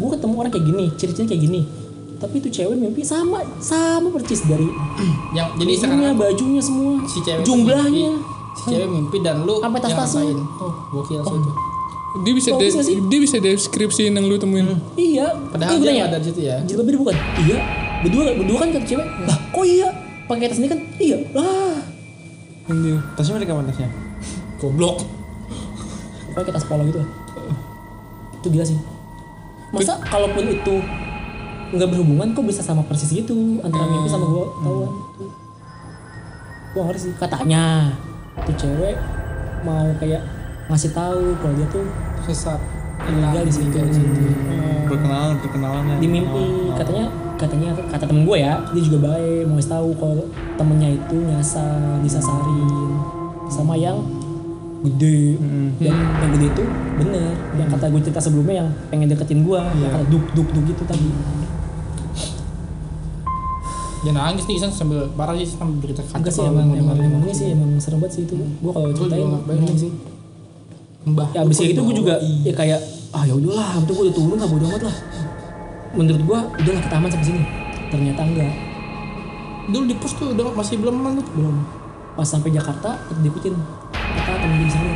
Gue 0.00 0.08
ketemu 0.16 0.32
orang 0.40 0.52
kayak 0.52 0.64
gini 0.64 0.84
ciri-cirinya 0.96 1.28
kayak 1.28 1.44
gini 1.44 1.83
tapi 2.24 2.40
itu 2.40 2.48
cewek 2.50 2.72
mimpi 2.74 3.04
sama 3.04 3.44
sama 3.60 4.08
percis 4.08 4.40
dari 4.42 4.64
yang 5.36 5.52
jadi 5.54 5.72
sekarang 5.76 6.16
bajunya 6.16 6.62
semua 6.64 7.04
si 7.04 7.20
cewek 7.20 7.44
jumlahnya. 7.44 8.16
mimpi, 8.16 8.56
si 8.56 8.62
cewek 8.66 8.88
mimpi 8.88 9.16
dan 9.20 9.44
lu 9.44 9.60
Sampai 9.60 9.78
yang 9.78 9.92
tas-tasnya. 9.92 10.34
Oh, 10.56 10.72
gokil 10.90 11.20
sih 11.20 11.36
itu. 11.36 11.52
Dia 12.14 12.32
bisa 12.32 12.48
de- 12.54 13.04
dia 13.04 13.18
bisa 13.20 13.36
deskripsiin 13.38 14.14
yang 14.14 14.24
lu 14.24 14.38
temuin. 14.38 14.70
iya. 14.94 15.34
Padahal 15.50 15.76
dia 15.76 15.84
tanya, 15.84 15.92
nggak 15.92 16.08
ada 16.08 16.18
di 16.18 16.26
situ 16.30 16.40
ya. 16.46 16.56
jilbab 16.64 16.86
biru 16.86 16.98
bukan? 17.02 17.16
Iya. 17.42 17.58
Berdua 18.06 18.22
berdua 18.32 18.58
kan 18.62 18.68
kata 18.70 18.86
cewek? 18.86 19.06
Lah 19.26 19.38
kok 19.50 19.64
iya? 19.66 19.88
Pakai 20.24 20.46
tas 20.48 20.58
ini 20.62 20.68
kan? 20.70 20.78
Iya. 20.96 21.18
Lah. 21.34 21.76
Anjir. 22.64 22.96
tasnya 23.14 23.34
mereka 23.36 23.52
mana 23.52 23.68
tasnya? 23.68 23.90
Goblok. 24.56 25.04
pakai 26.34 26.50
tas 26.50 26.66
polo 26.66 26.82
gitu 26.88 26.98
itu 28.44 28.52
gila 28.52 28.64
sih. 28.68 28.76
Masa 29.72 29.96
kalaupun 30.04 30.44
itu 30.44 30.74
nggak 31.72 31.88
berhubungan 31.88 32.36
kok 32.36 32.44
bisa 32.44 32.60
sama 32.60 32.82
persis 32.84 33.10
gitu 33.14 33.60
antara 33.64 33.88
mimpi 33.88 34.08
sama 34.10 34.26
gua 34.28 34.46
tahuan 34.60 34.90
tuh 35.16 35.30
gua 36.74 36.82
ngerti 36.90 37.00
sih 37.08 37.12
katanya 37.16 37.62
tuh 38.44 38.54
cewek 38.58 38.96
mau 39.64 39.88
kayak 39.96 40.22
ngasih 40.68 40.90
tahu 40.92 41.36
kalau 41.40 41.54
dia 41.56 41.68
tuh 41.72 41.84
Sesat. 42.24 42.60
meninggal 43.04 43.44
di 43.44 43.52
situ. 43.52 43.76
Perkenalan 44.88 45.36
perkenalan 45.36 45.82
ya. 45.92 45.96
di 46.00 46.08
mimpi 46.08 46.72
katanya 46.72 47.04
katanya 47.36 47.70
kata 47.90 48.04
temen 48.08 48.24
gue 48.24 48.38
ya 48.40 48.56
dia 48.72 48.82
juga 48.86 49.12
baik 49.12 49.44
mau 49.44 49.60
ngasih 49.60 49.72
tahu 49.76 49.88
kalau 50.00 50.24
temennya 50.56 50.90
itu 50.96 51.16
nyasar 51.28 52.00
disasarin 52.00 52.96
sama 53.52 53.76
yang 53.76 54.00
gede. 54.84 55.40
Dan 55.80 55.96
yang 55.96 56.30
gede 56.36 56.46
itu 56.52 56.64
bener. 57.00 57.32
Yang 57.56 57.68
kata 57.76 57.84
gue 57.88 58.00
cerita 58.04 58.20
sebelumnya 58.20 58.54
yang 58.64 58.68
pengen 58.92 59.08
deketin 59.08 59.40
gue 59.42 59.58
yang 59.58 59.90
kata 59.90 60.06
duk 60.12 60.24
duk 60.36 60.48
duk 60.52 60.64
gitu 60.68 60.82
tadi. 60.84 61.08
Jangan 64.04 64.36
nangis 64.36 64.44
nih 64.44 64.56
Isan 64.60 64.68
sambil 64.68 65.08
parah 65.16 65.32
sih 65.32 65.48
sambil 65.48 65.80
berita 65.80 66.04
kaca. 66.04 66.20
enggak 66.20 66.32
sih 66.36 66.44
emang 66.44 66.68
emang, 66.76 66.96
emang 67.00 67.24
ini 67.24 67.32
sih 67.32 67.48
emang 67.56 67.80
serem 67.80 68.04
banget 68.04 68.20
sih 68.20 68.22
itu. 68.28 68.36
Gue 68.36 68.72
kalau 68.76 68.92
ceritain 68.92 69.24
merinding 69.48 69.78
sih. 69.80 69.92
Mbah. 71.04 71.28
ya 71.36 71.44
abis 71.44 71.60
gitu 71.60 71.80
gue 71.84 71.96
juga 72.00 72.16
ya 72.20 72.52
kayak 72.56 72.80
ah 73.12 73.28
ya 73.28 73.36
udahlah 73.36 73.76
itu 73.76 73.92
gue 73.92 74.04
udah 74.08 74.16
turun 74.16 74.36
lah 74.36 74.48
bodo 74.48 74.64
amat 74.68 74.82
lah. 74.84 74.96
Menurut 75.96 76.20
gue 76.20 76.38
udahlah 76.60 76.82
kita 76.84 76.94
aman 77.00 77.08
sampai 77.08 77.26
sini. 77.32 77.42
Ternyata 77.88 78.20
enggak. 78.20 78.52
Dulu 79.72 79.84
di 79.88 79.96
pos 79.96 80.12
tuh 80.12 80.36
udah 80.36 80.52
masih 80.52 80.76
belum 80.76 80.94
tuh. 81.00 81.26
belum. 81.40 81.56
Pas 82.14 82.28
sampai 82.28 82.52
Jakarta 82.52 83.00
diikutin 83.24 83.56
kata 84.24 84.38
temen 84.40 84.64
di 84.64 84.72
sana 84.72 84.92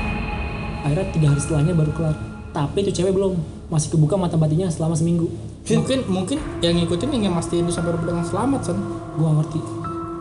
akhirnya 0.88 1.06
tiga 1.12 1.26
hari 1.34 1.40
setelahnya 1.40 1.74
baru 1.76 1.92
kelar. 1.92 2.16
Tapi 2.54 2.78
itu 2.80 2.90
cewek 3.02 3.12
belum. 3.12 3.36
Masih 3.68 3.92
kebuka 3.92 4.16
mata 4.16 4.40
batinnya 4.40 4.72
selama 4.72 4.96
seminggu. 4.96 5.28
Mungkin 5.68 6.08
mungkin 6.08 6.38
yang 6.64 6.80
ngikutin 6.80 7.12
yang 7.12 7.36
mastiin 7.36 7.68
lu 7.68 7.72
sampai 7.72 7.92
dengan 8.00 8.24
selamat 8.24 8.60
san. 8.64 8.78
gue 9.18 9.26
gak 9.26 9.36
ngerti. 9.42 9.60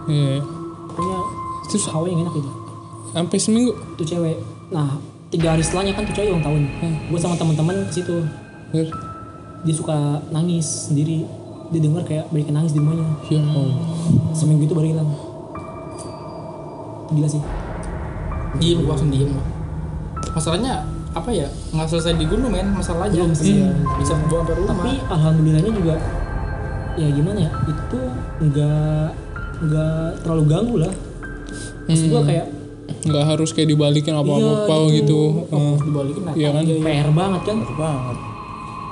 Iya. 0.07 0.41
pokoknya 0.91 1.19
Terus? 1.67 1.83
Hawa 1.91 2.05
yang 2.09 2.25
enak 2.25 2.33
gitu 2.35 2.49
sampai 3.15 3.37
seminggu. 3.39 3.71
tuh 3.95 4.05
cewek. 4.07 4.37
Nah 4.73 4.99
tiga 5.31 5.55
hari 5.55 5.63
setelahnya 5.63 5.95
kan 5.95 6.03
tuh 6.03 6.15
cewek 6.17 6.35
ulang 6.35 6.43
tahun. 6.43 6.63
Gue 7.07 7.19
sama 7.19 7.39
teman-teman 7.39 7.87
ke 7.87 7.93
situ. 8.03 8.27
Terus, 8.75 8.91
dia 9.63 9.73
suka 9.75 10.19
nangis 10.35 10.91
sendiri. 10.91 11.23
Dia 11.71 11.79
dengar 11.83 12.03
kayak 12.03 12.27
banyak 12.31 12.51
nangis 12.51 12.75
di 12.75 12.79
rumahnya. 12.83 13.07
Ya 13.31 13.39
Allah. 13.43 13.79
seminggu 14.35 14.67
itu 14.67 14.75
baru 14.75 14.87
hilang. 14.91 15.09
Gila 17.07 17.29
sih 17.31 17.66
Diem 18.57 18.77
gua 18.79 18.91
langsung 18.91 19.09
diem. 19.09 19.29
Masalahnya 20.29 20.73
apa 21.09 21.29
ya 21.29 21.47
nggak 21.71 21.87
selesai 21.87 22.13
di 22.13 22.25
gunung 22.25 22.51
men 22.51 22.69
masalahnya 22.69 23.17
Belum 23.17 23.31
bisa 23.31 23.41
sih. 23.41 23.57
bisa 23.97 24.13
bawa 24.23 24.37
sampai 24.39 24.53
rumah 24.55 24.69
tapi 24.71 24.91
alhamdulillahnya 25.03 25.71
juga 25.73 25.95
ya 26.93 27.07
gimana 27.09 27.39
ya 27.39 27.49
itu 27.65 27.99
nggak 28.43 29.07
nggak 29.59 29.97
terlalu 30.21 30.43
ganggu 30.45 30.75
lah 30.77 30.93
maksud 31.83 32.05
gua 32.07 32.21
kayak 32.21 32.45
nggak 33.03 33.25
harus 33.25 33.49
kayak 33.49 33.67
dibalikin 33.67 34.13
apa-apa 34.13 34.69
Iya, 34.69 35.01
gitu. 35.01 35.21
gitu. 35.41 35.49
oh, 35.49 35.73
Eh, 35.73 35.75
dibalikin 35.81 36.21
naik 36.23 36.35
Iya 36.35 36.49
kan? 36.51 36.61
aja, 36.61 36.69
ya. 36.71 36.81
PR 36.85 37.09
banget 37.11 37.41
kan 37.43 37.57
banget 37.65 38.17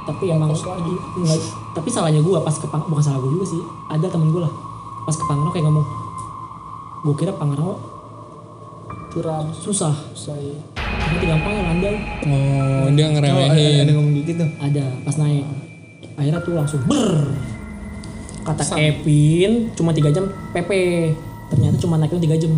tapi 0.06 0.23
emang 0.28 0.49
nggak 0.49 1.39
tapi 1.73 1.88
salahnya 1.88 2.21
gua 2.21 2.41
pas 2.41 2.54
ke 2.54 2.65
Pang- 2.65 2.86
bukan 2.86 3.04
salah 3.04 3.19
gua 3.19 3.30
juga 3.32 3.45
sih 3.47 3.62
ada 3.86 4.06
temen 4.06 4.30
gua 4.30 4.49
lah 4.49 4.54
pas 5.04 5.13
ke 5.13 5.23
Pangrau 5.23 5.49
kayak 5.49 5.65
ngomong 5.65 5.86
gua 7.04 7.13
kira 7.13 7.32
Pangrau 7.32 7.78
curam 9.15 9.47
susah 9.56 9.95
saya 10.12 10.60
tapi 10.75 11.23
gampang 11.23 11.56
ya 11.56 11.63
landai 11.71 11.95
Oh, 12.28 12.91
dia 12.91 13.08
oh, 13.08 13.15
ada, 13.15 13.32
ngeremehin. 13.32 13.78
ada 13.88 13.91
ngomong 13.95 14.13
gitu. 14.25 14.45
Ada 14.60 14.86
pas 15.06 15.15
naik. 15.21 15.45
Akhirnya 16.19 16.41
tuh 16.43 16.54
langsung 16.58 16.82
ber 16.84 17.32
kata 18.45 18.62
Kevin 18.78 19.73
cuma 19.73 19.89
tiga 19.95 20.13
jam 20.13 20.30
PP 20.54 20.69
ternyata 21.49 21.78
cuma 21.80 21.95
naiknya 21.95 22.21
tiga 22.28 22.36
jam. 22.36 22.54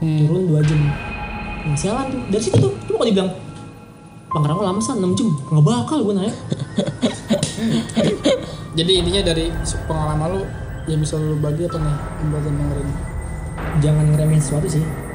Turun 0.00 0.48
dua 0.48 0.64
jam. 0.64 0.80
Nah 1.68 1.76
sialan 1.76 2.08
tuh. 2.08 2.20
Dari 2.32 2.42
situ 2.42 2.56
tuh 2.56 2.72
cuma 2.88 3.02
kalau 3.02 3.08
dibilang 3.12 3.30
Pangrango 4.28 4.62
lama 4.64 4.80
san. 4.80 5.00
6 5.00 5.18
jam. 5.18 5.28
Nggak 5.52 5.64
bakal 5.66 5.98
gue 6.04 6.14
naik. 6.16 6.36
Jadi 8.78 8.92
intinya 9.02 9.22
dari 9.34 9.50
pengalaman 9.90 10.28
lu 10.38 10.42
yang 10.86 11.00
bisa 11.02 11.18
lu 11.18 11.36
bagi 11.42 11.66
apa 11.66 11.76
nih 11.76 11.96
buat 12.30 12.42
yang 12.46 12.56
dengerin? 12.56 12.88
Jangan 13.82 14.04
ngeremehin 14.14 14.42
sesuatu 14.42 14.68
sih 14.70 15.07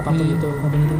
apa 0.00 0.08
pun 0.08 0.26
itu 0.26 0.48
apa 0.48 0.66
pun 0.66 0.80
itu. 0.80 0.96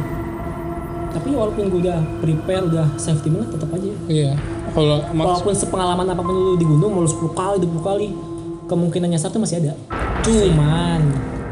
Tapi 1.11 1.29
walaupun 1.35 1.63
gue 1.67 1.81
udah 1.89 1.99
prepare 2.23 2.63
udah 2.71 2.87
safety 2.95 3.27
banget 3.33 3.59
tetap 3.59 3.69
aja. 3.75 3.91
Iya. 4.07 4.31
Kalau 4.71 4.97
walaupun 5.11 5.53
sepengalaman 5.57 6.07
apa 6.07 6.21
pun 6.23 6.35
lu 6.35 6.53
di 6.55 6.63
gunung 6.63 6.95
mau 6.95 7.03
lu 7.03 7.09
10 7.09 7.35
kali 7.35 7.57
20 7.59 7.83
kali 7.83 8.07
kemungkinan 8.71 9.11
nyasar 9.11 9.33
tuh 9.33 9.41
masih 9.43 9.59
ada. 9.59 9.73
Cuman 10.23 11.01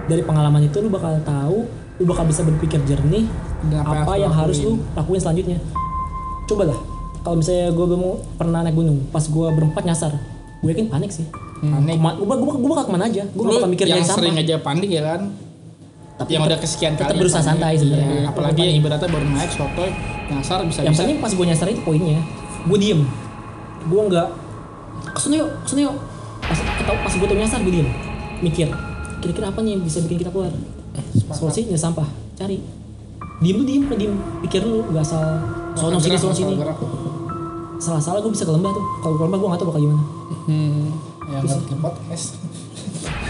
dari 0.07 0.23
pengalaman 0.23 0.63
itu 0.63 0.79
lu 0.79 0.87
bakal 0.87 1.19
tahu 1.25 1.67
lu 1.99 2.03
bakal 2.07 2.23
bisa 2.23 2.47
berpikir 2.47 2.79
jernih 2.87 3.27
apa 3.75 3.75
yang 3.75 3.99
apa 3.99 4.13
harus 4.15 4.21
yang 4.23 4.31
lu 4.31 4.39
harus 4.39 4.57
lu 4.63 4.73
lakuin. 4.95 5.19
selanjutnya. 5.19 5.57
Cobalah. 6.47 6.79
Kalau 7.19 7.35
misalnya 7.35 7.67
gue 7.75 7.85
belum 7.85 8.03
pernah 8.39 8.59
naik 8.63 8.75
gunung 8.79 9.03
pas 9.11 9.27
gue 9.27 9.47
berempat 9.51 9.83
nyasar 9.83 10.15
gue 10.63 10.69
yakin 10.71 10.87
panik 10.87 11.11
sih. 11.11 11.27
Panik 11.59 11.99
gue 11.99 12.23
gue 12.23 12.51
gue 12.63 12.69
bakal 12.71 12.85
ke 12.87 12.91
mana 12.95 13.11
aja? 13.11 13.27
Gue 13.27 13.43
bakal 13.43 13.67
mikir 13.67 13.91
yang 13.91 14.07
sering 14.07 14.39
sampah 14.39 14.47
aja 14.47 14.55
panik 14.63 14.87
ya 14.87 15.03
kan 15.03 15.48
tapi 16.19 16.35
yang 16.35 16.43
udah 16.43 16.59
kesekian 16.59 16.99
kali 16.99 17.15
berusaha 17.15 17.39
panik. 17.39 17.51
santai 17.55 17.73
sebenarnya. 17.79 18.11
Iya, 18.11 18.27
apalagi 18.27 18.61
yang 18.67 18.75
ibaratnya 18.83 19.07
baru 19.07 19.25
naik 19.31 19.51
sotoy 19.55 19.89
nyasar 20.27 20.59
bisa 20.67 20.83
yang 20.83 20.91
bisa 20.91 21.07
penting 21.07 21.19
pas 21.23 21.31
gue 21.31 21.45
nyasar 21.47 21.67
itu 21.71 21.81
poinnya. 21.87 22.19
Gue 22.67 22.75
diem. 22.77 23.01
Gue 23.87 24.01
nggak 24.11 24.27
ke 25.15 25.19
sana 25.23 25.35
yuk 25.39 25.49
ke 25.63 25.67
sana 25.71 25.81
yuk. 25.87 25.95
Pas 26.43 26.59
atau 26.59 26.95
pas 26.99 27.13
gue 27.15 27.27
tuh 27.31 27.37
nyasar 27.39 27.59
gue 27.63 27.71
diem. 27.71 27.89
Mikir 28.43 28.67
kira-kira 29.23 29.47
apa 29.47 29.59
nih 29.63 29.79
yang 29.79 29.83
bisa 29.87 30.03
bikin 30.03 30.19
kita 30.19 30.31
keluar? 30.35 30.51
Solusinya 31.31 31.79
sampah. 31.79 32.07
Cari. 32.35 32.59
Diem 33.39 33.63
tuh 33.63 33.65
diem 33.65 33.83
diem 33.95 34.13
pikir 34.43 34.67
lu 34.67 34.83
nggak 34.91 35.03
asal 35.07 35.23
sono 35.79 35.95
sini 36.03 36.19
sono 36.19 36.35
sini. 36.35 36.59
salah-salah 37.79 38.19
gue 38.19 38.31
bisa 38.35 38.43
ke 38.43 38.51
lembah 38.51 38.75
tuh. 38.75 38.85
Kalau 38.99 39.15
ke 39.15 39.23
lembah 39.23 39.39
gue 39.39 39.47
nggak 39.55 39.59
tahu 39.63 39.69
bakal 39.71 39.81
gimana. 39.87 40.03
Hmm. 40.51 40.83
Ya 41.31 41.39
nggak 41.47 41.57
bikin 41.63 41.79
podcast. 41.79 42.35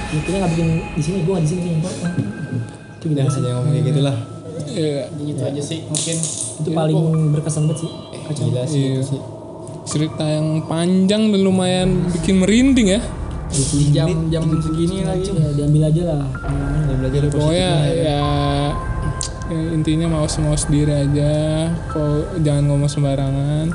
ya, 0.10 0.17
kayaknya 0.25 0.38
nggak 0.41 0.52
bikin 0.58 0.67
di 0.97 1.02
sini 1.06 1.17
gue 1.21 1.34
nggak 1.38 1.45
di 1.45 1.52
sini 1.54 1.69
itu 3.00 3.06
Udah 3.08 3.24
gimana 3.24 3.32
sih 3.32 3.40
aja 3.40 3.50
ngomong 3.56 3.72
kayak 3.72 3.86
gitulah. 3.88 4.18
Iya. 4.70 5.02
Gitu 5.16 5.42
aja 5.42 5.62
sih 5.64 5.80
mungkin. 5.88 6.18
itu 6.60 6.70
paling 6.76 7.00
berkesan 7.32 7.64
banget 7.66 7.80
sih 7.80 7.92
kacau 8.22 8.44
Gila 8.46 8.64
sih 8.68 8.80
Iya. 8.84 9.02
sih. 9.02 9.20
Cerita 9.88 10.22
yang 10.22 10.68
panjang 10.68 11.32
dan 11.32 11.42
lumayan 11.42 11.90
bikin 12.12 12.44
merinding 12.44 12.94
ya. 12.94 13.02
Di 13.50 13.90
jam-jam 13.90 14.44
segini 14.60 15.02
lagi. 15.02 15.32
ya 15.32 15.50
diambil 15.56 15.82
aja 15.88 16.02
lah 16.06 16.22
pengalaman. 16.22 16.84
Dan 16.86 16.96
belajar 17.00 17.20
dari 17.24 17.32
Pokoknya 17.32 17.70
positifnya, 17.72 18.04
ya, 18.06 18.22
ya 19.50 19.60
intinya 19.74 20.08
mau 20.12 20.28
mau 20.28 20.54
sendiri 20.54 20.94
aja. 20.94 21.32
Kok 21.90 22.44
jangan 22.44 22.64
ngomong 22.68 22.86
sembarangan. 22.86 23.66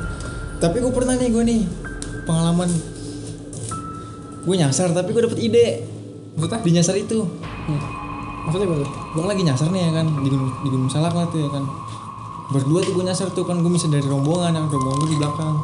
Tapi 0.55 0.77
gue 0.79 0.93
pernah 0.93 1.17
nih 1.17 1.27
gue 1.27 1.43
nih 1.43 1.61
pengalaman 2.23 2.69
gue 4.45 4.55
nyasar 4.55 4.93
tapi 4.93 5.09
gue 5.09 5.25
dapet 5.25 5.39
ide 5.41 5.67
Maksudnya? 6.37 6.61
di 6.61 6.71
nyasar 6.71 6.95
itu 6.95 7.25
Maksudnya 8.45 8.67
gue 8.67 8.77
gue 8.85 9.23
lagi 9.25 9.41
nyasar 9.41 9.67
nih 9.69 9.81
ya 9.81 9.91
kan 9.93 10.05
di 10.21 10.29
di 10.31 10.69
gunung 10.69 10.87
salak 10.87 11.13
lah 11.13 11.25
tuh 11.27 11.41
ya 11.41 11.49
kan 11.49 11.63
berdua 12.45 12.79
tuh 12.79 12.93
gue 12.93 13.03
nyasar 13.03 13.27
tuh 13.29 13.41
kan 13.41 13.57
gue 13.57 13.71
bisa 13.71 13.89
dari 13.89 14.05
rombongan 14.05 14.53
yang 14.53 14.65
rombongan 14.67 14.97
gue 15.01 15.09
di 15.09 15.17
belakang 15.17 15.55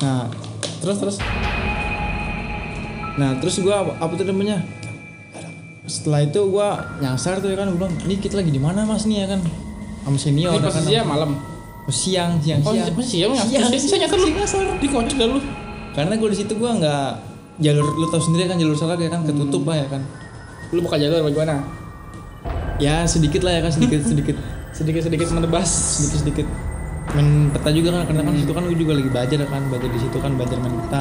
nah 0.00 0.28
Terus 0.78 0.96
terus. 1.00 1.16
nah 3.14 3.30
terus 3.40 3.56
gue 3.56 3.72
apa, 3.72 3.96
apa 3.96 4.12
tuh 4.14 4.26
namanya 4.26 4.60
setelah 5.84 6.20
itu 6.20 6.40
gue 6.44 6.68
nyasar 7.00 7.40
tuh 7.40 7.48
ya 7.48 7.56
kan 7.56 7.72
gue 7.72 7.78
bilang 7.78 7.94
ini 8.04 8.14
kita 8.18 8.36
lagi 8.36 8.50
di 8.50 8.60
mana 8.60 8.84
mas 8.84 9.04
nih 9.04 9.24
ya 9.24 9.32
kan 9.32 9.40
sama 10.04 10.18
senior 10.20 10.52
Ini 10.52 10.56
ya 10.56 10.60
kan 10.60 10.68
posisinya 10.68 11.02
malam. 11.08 11.30
Oh, 11.84 11.92
siang 11.92 12.32
siang 12.40 12.60
Oh, 12.60 12.72
siang 12.72 12.92
masih 12.92 13.08
siang 13.08 13.32
ya? 13.32 13.44
Siang, 13.44 13.68
Bisa 13.68 13.96
nyasar 13.96 14.16
lu. 14.16 14.28
nyasar. 14.32 14.64
Di 14.76 14.88
kocok 14.88 15.16
dah 15.16 15.28
lu. 15.28 15.38
karena 15.94 16.12
gue 16.16 16.28
di 16.28 16.36
situ 16.36 16.52
gue 16.54 16.70
nggak 16.70 17.08
jalur 17.62 17.86
lu 17.94 18.06
tau 18.10 18.18
sendiri 18.18 18.50
kan 18.50 18.58
jalur 18.58 18.74
salak 18.74 18.98
ya 18.98 19.10
kan 19.10 19.22
ketutup 19.22 19.62
lah 19.66 19.76
ya 19.78 19.86
kan. 19.86 20.02
Lu 20.74 20.80
buka 20.82 20.98
jalur 20.98 21.22
bagaimana? 21.26 21.62
ya 22.74 23.06
sedikit 23.06 23.46
lah 23.46 23.54
ya 23.54 23.60
kan 23.62 23.70
sedikit 23.70 24.02
sedikit. 24.10 24.36
Sedikit-sedikit 24.74 25.30
menebas. 25.30 25.70
sedikit 25.70 26.18
sedikit. 26.26 26.46
Main 27.14 27.54
peta 27.54 27.70
juga 27.70 27.94
kan 27.94 28.10
karena 28.10 28.22
kan 28.26 28.32
di 28.34 28.40
situ 28.42 28.52
kan 28.56 28.62
gue 28.66 28.74
juga 28.74 28.92
lagi 28.98 29.10
belajar 29.12 29.38
kan 29.46 29.62
belajar 29.70 29.88
di 29.92 30.00
situ 30.02 30.16
kan 30.18 30.30
belajar 30.34 30.56
main 30.58 30.74
peta. 30.82 31.00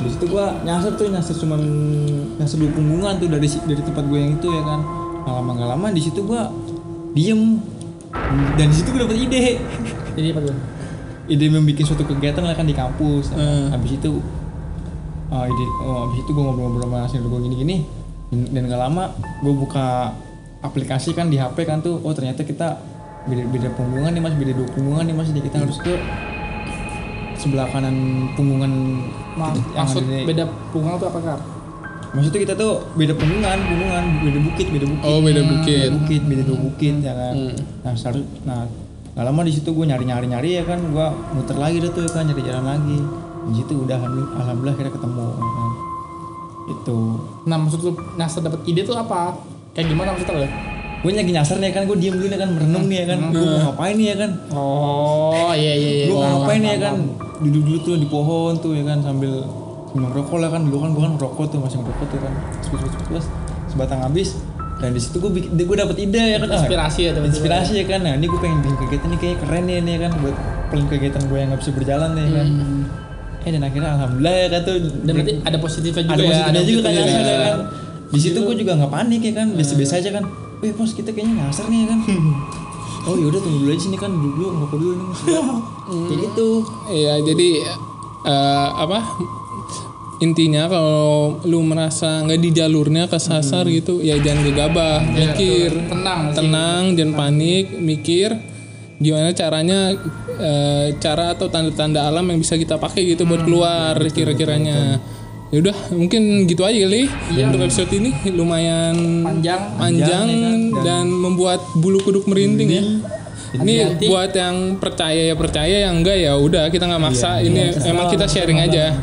Di 0.00 0.10
situ 0.10 0.24
gue 0.26 0.46
nyasar 0.66 0.92
tuh 0.98 1.06
nyasar 1.12 1.34
cuman 1.38 1.60
nyasar 2.40 2.56
dua 2.58 2.70
punggungan 2.74 3.14
tuh 3.22 3.28
dari 3.30 3.46
dari 3.46 3.82
tempat 3.84 4.04
gue 4.10 4.18
yang 4.18 4.32
itu 4.34 4.48
ya 4.50 4.62
kan. 4.66 4.80
Nggak 5.22 5.34
lama 5.38 5.50
nggak 5.54 5.70
lama 5.70 5.86
di 5.94 6.02
situ 6.02 6.20
gue 6.26 6.42
diem. 7.14 7.62
Dan 8.58 8.66
di 8.66 8.74
situ 8.74 8.88
gue 8.90 9.00
dapet 9.06 9.18
ide. 9.22 9.62
Jadi 10.18 10.28
apa 10.34 10.40
tuh? 10.50 10.56
ide 11.30 11.46
membuat 11.46 11.86
suatu 11.86 12.02
kegiatan 12.02 12.42
lah 12.42 12.58
kan 12.58 12.66
di 12.66 12.74
kampus. 12.74 13.30
Hmm. 13.30 13.70
habis 13.70 13.94
itu 13.94 14.18
oh, 15.30 15.44
ide 15.44 15.64
oh, 15.80 15.98
habis 16.04 16.18
itu 16.20 16.30
gue 16.30 16.42
ngobrol-ngobrol 16.42 16.84
sama 16.84 16.98
hasil 17.02 17.20
gue 17.20 17.40
gini-gini 17.42 17.76
dan 18.30 18.62
gak 18.64 18.80
lama 18.80 19.10
gue 19.40 19.52
buka 19.52 20.14
aplikasi 20.60 21.10
kan 21.10 21.26
di 21.26 21.36
HP 21.36 21.64
kan 21.64 21.80
tuh 21.80 21.98
oh 21.98 22.10
ternyata 22.10 22.42
kita 22.42 22.78
beda 23.22 23.42
beda 23.46 23.68
punggungan 23.72 24.10
nih 24.10 24.20
mas 24.20 24.34
beda 24.34 24.52
dua 24.52 24.68
punggungan 24.68 25.02
nih 25.02 25.14
mas 25.14 25.28
jadi 25.28 25.40
kita 25.42 25.56
harus 25.58 25.76
ke 25.78 25.94
sebelah 27.36 27.66
kanan 27.66 27.96
punggungan 28.30 28.72
Ma 29.32 29.48
kita- 29.50 29.72
yang 29.72 29.86
maksud 29.86 30.02
di- 30.04 30.26
beda 30.26 30.44
punggung 30.70 30.94
tuh 30.94 31.08
apa 31.08 31.20
kar? 31.20 31.40
maksudnya 32.10 32.40
kita 32.42 32.54
tuh 32.54 32.72
beda 32.92 33.14
punggungan 33.14 33.58
punggungan 33.62 34.04
beda 34.20 34.38
bukit 34.42 34.66
beda 34.68 34.82
bukit 34.84 35.06
Oh, 35.06 35.20
beda 35.20 35.40
bukit. 35.42 35.78
beda 35.80 35.90
bukit 35.96 36.22
beda 36.24 36.42
dua 36.44 36.58
bukit 36.60 36.94
ya 36.98 37.12
kan 37.14 37.34
Hmm. 37.34 37.54
nah 37.80 37.94
seharus 37.94 38.26
nah 38.42 38.66
gak 39.10 39.24
lama 39.24 39.40
di 39.42 39.52
situ 39.52 39.68
gue 39.68 39.84
nyari 39.84 40.04
nyari 40.04 40.26
nyari 40.28 40.50
ya 40.52 40.64
kan 40.64 40.80
gue 40.82 41.06
muter 41.32 41.56
lagi 41.56 41.76
deh 41.78 41.88
tuh 41.88 42.02
ya 42.02 42.10
kan 42.10 42.24
nyari 42.24 42.42
jalan 42.42 42.64
lagi 42.64 42.98
di 43.48 43.54
situ 43.56 43.72
udah 43.72 43.96
alhamdulillah, 43.96 44.36
alhamdulillah 44.36 44.74
akhirnya 44.76 44.92
ketemu 44.92 45.26
ya 45.32 45.50
kan. 45.56 45.70
Itu. 46.70 46.98
Nah 47.48 47.56
maksud 47.56 47.80
lu 47.80 47.92
nyasar 48.20 48.40
dapat 48.44 48.60
ide 48.68 48.80
tuh 48.84 48.96
apa? 49.00 49.34
Kayak 49.72 49.86
gimana 49.94 50.08
maksudnya 50.12 50.44
lu? 50.44 50.48
gue 51.00 51.16
lagi 51.16 51.32
nyasar 51.32 51.56
nih 51.56 51.72
ya 51.72 51.74
kan. 51.80 51.82
Gue 51.88 51.96
diem 51.96 52.14
dulu 52.20 52.28
nih 52.28 52.38
kan. 52.38 52.48
Merenung 52.52 52.84
nih 52.86 52.96
ya 53.00 53.06
kan. 53.08 53.18
Gue 53.32 53.46
mau 53.48 53.60
ngapain 53.72 53.94
nih 53.96 54.06
ya 54.12 54.16
kan. 54.20 54.30
Oh 54.52 55.52
iya 55.56 55.72
iya 55.72 55.90
iya. 56.04 56.06
gue 56.12 56.16
mau 56.16 56.28
ngapain 56.44 56.60
nih 56.60 56.72
ya 56.76 56.80
kan. 56.84 56.96
duduk 57.40 57.62
dulu 57.64 57.78
tuh 57.80 57.96
di 57.96 58.04
pohon 58.04 58.52
tuh 58.60 58.76
ya 58.76 58.84
kan 58.84 59.00
sambil 59.00 59.40
sambil 59.88 60.12
ngerokok 60.12 60.38
lah 60.44 60.50
kan. 60.52 60.60
Dulu 60.68 60.76
kan 60.76 60.90
gue 60.92 61.02
kan 61.08 61.12
ngerokok 61.16 61.44
tuh 61.48 61.58
masih 61.64 61.76
ngerokok 61.80 62.06
tuh 62.12 62.18
kan. 62.20 62.32
Terus 62.60 62.68
terus 62.84 63.04
terus, 63.08 63.26
sebatang 63.72 64.00
habis. 64.04 64.36
Dan 64.80 64.96
di 64.96 65.00
situ 65.00 65.16
gue 65.16 65.32
gue 65.48 65.76
dapet 65.80 65.96
ide 66.04 66.36
ya 66.36 66.38
kan. 66.44 66.48
Inspirasi 66.52 67.00
ya, 67.08 67.10
inspirasi 67.16 67.72
ya 67.80 67.84
kan. 67.88 68.04
Nah 68.04 68.20
ini 68.20 68.28
gue 68.28 68.36
pengen 68.36 68.60
bikin 68.60 68.76
kegiatan 68.84 69.08
nih 69.08 69.18
kayak 69.24 69.36
keren 69.40 69.64
nih 69.64 69.80
ya 69.80 69.98
kan. 70.04 70.12
Buat 70.20 70.36
paling 70.68 70.86
kegiatan 70.86 71.22
gue 71.26 71.38
yang 71.40 71.48
nggak 71.50 71.60
bisa 71.64 71.72
berjalan 71.72 72.10
nih 72.14 72.24
ya 72.28 72.32
kan 72.36 72.48
eh 73.40 73.50
dan 73.50 73.62
akhirnya 73.64 73.90
alhamdulillah 73.96 74.34
ya 74.36 74.48
kan 74.52 74.60
tuh. 74.64 74.74
Hmm. 74.76 75.04
Dan 75.04 75.12
berarti 75.16 75.32
ada 75.42 75.58
positifnya 75.58 76.02
juga 76.04 76.14
ada 76.14 76.22
ya. 76.22 76.28
positifnya 76.28 76.64
juga 76.68 76.88
kan 76.88 76.92
ya 76.92 77.38
kan. 77.40 77.58
Di 78.10 78.18
situ 78.18 78.38
gue 78.42 78.56
juga 78.58 78.72
nggak 78.76 78.92
panik 78.92 79.20
ya 79.22 79.32
kan. 79.36 79.48
Biasa-biasa 79.54 79.94
aja 80.02 80.10
kan. 80.20 80.24
Eh 80.60 80.72
bos 80.76 80.92
kita 80.92 81.10
kayaknya 81.14 81.34
nyasar 81.46 81.66
nih 81.72 81.78
ya 81.84 81.86
kan. 81.94 82.00
Oh 83.00 83.16
yaudah 83.16 83.40
tunggu 83.40 83.64
dulu 83.64 83.72
aja 83.72 83.80
sini 83.80 83.96
kan. 83.96 84.12
Dulu 84.12 84.44
ngerokok 84.60 84.76
dulu 84.76 84.92
nih 85.00 85.08
kayak 86.12 86.20
gitu. 86.20 86.48
Iya, 86.92 87.14
jadi 87.24 87.48
eh, 88.28 88.68
apa? 88.76 88.98
Intinya 90.20 90.68
kalau 90.68 91.40
lu 91.48 91.64
merasa 91.64 92.20
nggak 92.20 92.40
di 92.44 92.50
jalurnya 92.52 93.08
kesasar 93.08 93.64
gitu, 93.72 94.04
ya 94.04 94.20
jangan 94.20 94.44
gegabah, 94.52 95.00
mikir, 95.16 95.72
betul. 95.72 95.96
Tenang 95.96 96.20
sih. 96.28 96.36
tenang, 96.36 96.82
jangan 96.92 97.14
panik, 97.16 97.64
mikir 97.80 98.36
gimana 99.00 99.32
caranya 99.32 99.96
eh, 100.36 100.86
cara 101.00 101.32
atau 101.32 101.48
tanda-tanda 101.48 102.04
alam 102.04 102.28
yang 102.28 102.38
bisa 102.38 102.54
kita 102.54 102.76
pakai 102.76 103.16
gitu 103.16 103.24
buat 103.24 103.42
keluar 103.42 103.96
kira-kiranya. 104.12 105.00
Ya 105.50 105.58
udah, 105.58 105.74
mungkin 105.90 106.46
gitu 106.46 106.62
aja 106.62 106.78
kali 106.78 107.10
untuk 107.34 107.66
episode 107.66 107.90
ini 107.90 108.14
lumayan 108.30 108.94
Panjang. 109.26 109.62
panjang 109.74 110.28
dan 110.86 111.10
membuat 111.10 111.58
bulu 111.74 111.98
kuduk 111.98 112.28
merinding 112.30 112.70
ya. 112.70 112.84
Ini 113.58 113.74
Hati-hati. 113.98 114.06
buat 114.06 114.30
yang 114.30 114.78
percaya 114.78 115.22
ya 115.26 115.34
percaya, 115.34 115.76
yang 115.90 115.98
enggak 115.98 116.22
ya 116.22 116.38
udah 116.38 116.70
kita 116.70 116.86
nggak 116.86 117.02
maksa. 117.02 117.42
ini 117.42 117.74
emang 117.82 118.06
kita 118.06 118.30
sharing 118.30 118.62
aja. 118.62 118.94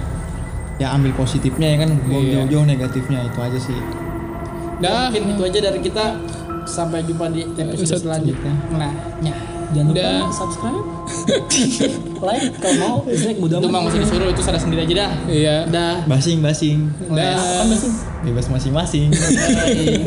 ya 0.77 0.93
ambil 0.93 1.09
positifnya 1.17 1.73
ya 1.73 1.77
kan 1.83 1.89
buang 2.05 2.21
jauh-jauh 2.31 2.65
negatifnya 2.69 3.25
itu 3.25 3.39
aja 3.41 3.57
sih 3.57 3.73
Dah, 4.77 5.09
Mungkin 5.09 5.33
itu 5.33 5.41
aja 5.41 5.59
dari 5.67 5.79
kita. 5.81 6.05
Sampai 6.67 7.01
jumpa 7.01 7.31
di 7.31 7.41
episode 7.41 7.73
Episode 7.73 8.01
selanjutnya. 8.03 8.53
Nah, 8.75 8.91
ya. 9.23 9.33
jangan 9.71 9.87
lupa 9.89 9.99
Dah. 9.99 10.21
subscribe 10.31 10.85
like 12.27 12.45
kalau 12.59 12.75
mau 12.77 12.95
dislike 13.03 13.35
bodo 13.35 13.59
Itu 13.59 13.67
amat 13.67 13.73
mah 13.73 13.81
mesti 13.83 13.99
disuruh 13.99 14.27
itu 14.27 14.39
sadar 14.39 14.59
sendiri 14.59 14.83
aja 14.83 14.93
dah. 14.97 15.11
iya. 15.27 15.55
Dah. 15.67 15.95
basing 16.07 16.39
basing 16.39 16.87
Dah. 17.09 17.35
kan 17.35 17.67
masih 17.67 17.91
bebas 18.23 18.45
masing-masing 18.47 19.07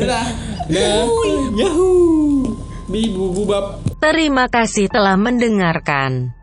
Dah. 0.01 0.25
Dah. 0.65 1.05
yahoo 1.53 2.57
Bibu 2.91 3.31
bubab. 3.31 3.79
Terima 4.03 4.51
kasih 4.51 4.91
telah 4.91 5.15
mendengarkan. 5.15 6.40